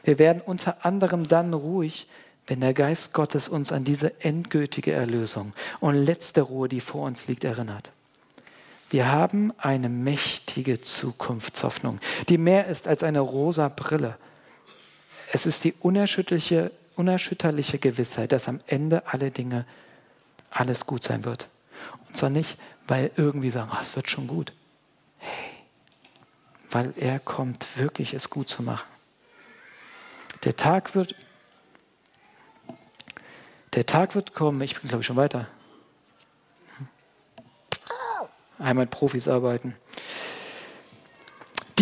Wir 0.03 0.19
werden 0.19 0.41
unter 0.45 0.85
anderem 0.85 1.27
dann 1.27 1.53
ruhig, 1.53 2.07
wenn 2.47 2.59
der 2.59 2.73
Geist 2.73 3.13
Gottes 3.13 3.47
uns 3.47 3.71
an 3.71 3.83
diese 3.83 4.21
endgültige 4.21 4.91
Erlösung 4.91 5.53
und 5.79 5.95
letzte 5.95 6.41
Ruhe, 6.41 6.67
die 6.67 6.81
vor 6.81 7.03
uns 7.03 7.27
liegt, 7.27 7.43
erinnert. 7.43 7.91
Wir 8.89 9.09
haben 9.09 9.53
eine 9.57 9.87
mächtige 9.87 10.81
Zukunftshoffnung, 10.81 11.99
die 12.27 12.37
mehr 12.37 12.67
ist 12.67 12.87
als 12.89 13.03
eine 13.03 13.21
rosa 13.21 13.69
Brille. 13.69 14.17
Es 15.31 15.45
ist 15.45 15.63
die 15.63 15.73
unerschütterliche, 15.79 16.71
unerschütterliche 17.01 17.79
Gewissheit, 17.79 18.31
dass 18.31 18.47
am 18.47 18.59
Ende 18.67 19.07
alle 19.07 19.31
Dinge 19.31 19.65
alles 20.51 20.85
gut 20.85 21.03
sein 21.03 21.25
wird. 21.25 21.47
Und 22.07 22.15
zwar 22.15 22.29
nicht, 22.29 22.59
weil 22.87 23.09
irgendwie 23.15 23.49
sagen, 23.49 23.71
oh, 23.73 23.77
es 23.81 23.95
wird 23.95 24.07
schon 24.07 24.27
gut. 24.27 24.53
Hey, 25.17 25.63
weil 26.69 26.93
er 26.97 27.19
kommt, 27.19 27.79
wirklich 27.79 28.13
es 28.13 28.29
gut 28.29 28.49
zu 28.49 28.61
machen. 28.61 28.87
Der 30.43 30.55
Tag 30.55 30.93
wird, 30.93 31.15
der 33.73 33.87
Tag 33.87 34.13
wird 34.13 34.35
kommen, 34.35 34.61
ich 34.61 34.79
bin 34.79 34.87
glaube 34.87 35.01
ich 35.01 35.07
schon 35.07 35.15
weiter. 35.15 35.47
Einmal 38.59 38.85
Profis 38.85 39.27
arbeiten. 39.27 39.75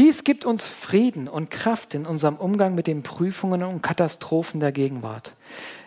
Dies 0.09 0.23
gibt 0.23 0.43
uns 0.43 0.65
Frieden 0.65 1.27
und 1.27 1.51
Kraft 1.51 1.93
in 1.93 2.07
unserem 2.07 2.37
Umgang 2.37 2.73
mit 2.73 2.87
den 2.87 3.03
Prüfungen 3.03 3.61
und 3.61 3.83
Katastrophen 3.83 4.59
der 4.59 4.71
Gegenwart. 4.71 5.35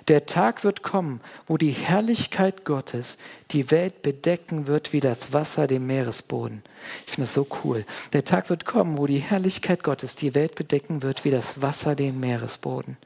Der 0.07 0.27
Tag 0.27 0.63
wird 0.63 0.85
kommen, 0.85 1.21
wo 1.49 1.57
die 1.57 1.73
Herrlichkeit 1.73 2.65
Gottes 2.65 3.19
die 3.51 3.73
Welt 3.73 4.03
bedecken 4.03 4.69
wird 4.69 4.93
wie 4.93 5.01
das 5.01 5.33
Wasser 5.33 5.67
den 5.67 5.89
Meeresboden. 5.89 6.63
Ich 7.05 7.15
finde 7.15 7.23
das 7.23 7.35
so 7.35 7.49
cool. 7.65 7.85
Der 8.13 8.25
Tag 8.25 8.49
wird 8.49 8.65
kommen, 8.65 8.97
wo 8.97 9.09
die 9.09 9.19
Herrlichkeit 9.19 9.83
Gottes 9.83 10.15
die 10.15 10.37
Welt 10.37 10.55
bedecken 10.55 11.03
wird 11.03 11.25
wie 11.25 11.33
das 11.33 11.61
Wasser 11.61 11.97
den 11.97 12.21
Meeresboden. 12.21 12.99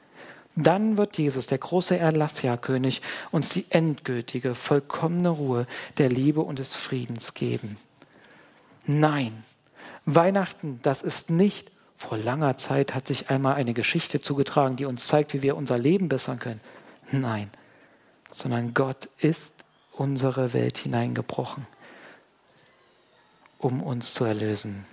Dann 0.55 0.97
wird 0.97 1.17
Jesus, 1.17 1.47
der 1.47 1.57
große 1.57 1.97
Erlassjahrkönig, 1.97 3.01
uns 3.31 3.49
die 3.49 3.65
endgültige, 3.71 4.53
vollkommene 4.53 5.29
Ruhe 5.29 5.65
der 5.97 6.09
Liebe 6.09 6.41
und 6.41 6.59
des 6.59 6.75
Friedens 6.75 7.33
geben. 7.33 7.77
Nein, 8.85 9.43
Weihnachten, 10.07 10.79
das 10.83 11.01
ist 11.01 11.29
nicht, 11.29 11.69
vor 11.95 12.17
langer 12.17 12.55
Zeit 12.55 12.95
hat 12.95 13.07
sich 13.07 13.29
einmal 13.29 13.55
eine 13.55 13.73
Geschichte 13.73 14.21
zugetragen, 14.21 14.77
die 14.77 14.85
uns 14.85 15.05
zeigt, 15.05 15.33
wie 15.33 15.41
wir 15.41 15.57
unser 15.57 15.77
Leben 15.77 16.07
bessern 16.07 16.39
können. 16.39 16.61
Nein, 17.11 17.49
sondern 18.31 18.73
Gott 18.73 19.09
ist 19.17 19.53
unsere 19.91 20.53
Welt 20.53 20.77
hineingebrochen, 20.77 21.67
um 23.57 23.83
uns 23.83 24.13
zu 24.13 24.23
erlösen. 24.23 24.85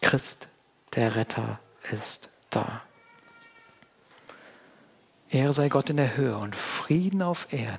Christ, 0.00 0.48
der 0.96 1.14
Retter, 1.14 1.60
ist 1.92 2.28
da. 2.50 2.82
Ehre 5.28 5.52
sei 5.52 5.68
Gott 5.68 5.90
in 5.90 5.96
der 5.96 6.16
Höhe 6.16 6.36
und 6.36 6.56
Frieden 6.56 7.22
auf 7.22 7.52
Erden 7.52 7.78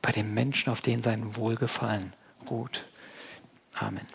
bei 0.00 0.10
den 0.10 0.32
Menschen, 0.32 0.72
auf 0.72 0.80
denen 0.80 1.02
sein 1.02 1.36
Wohlgefallen 1.36 2.14
ruht. 2.48 2.86
Amen. 3.74 4.06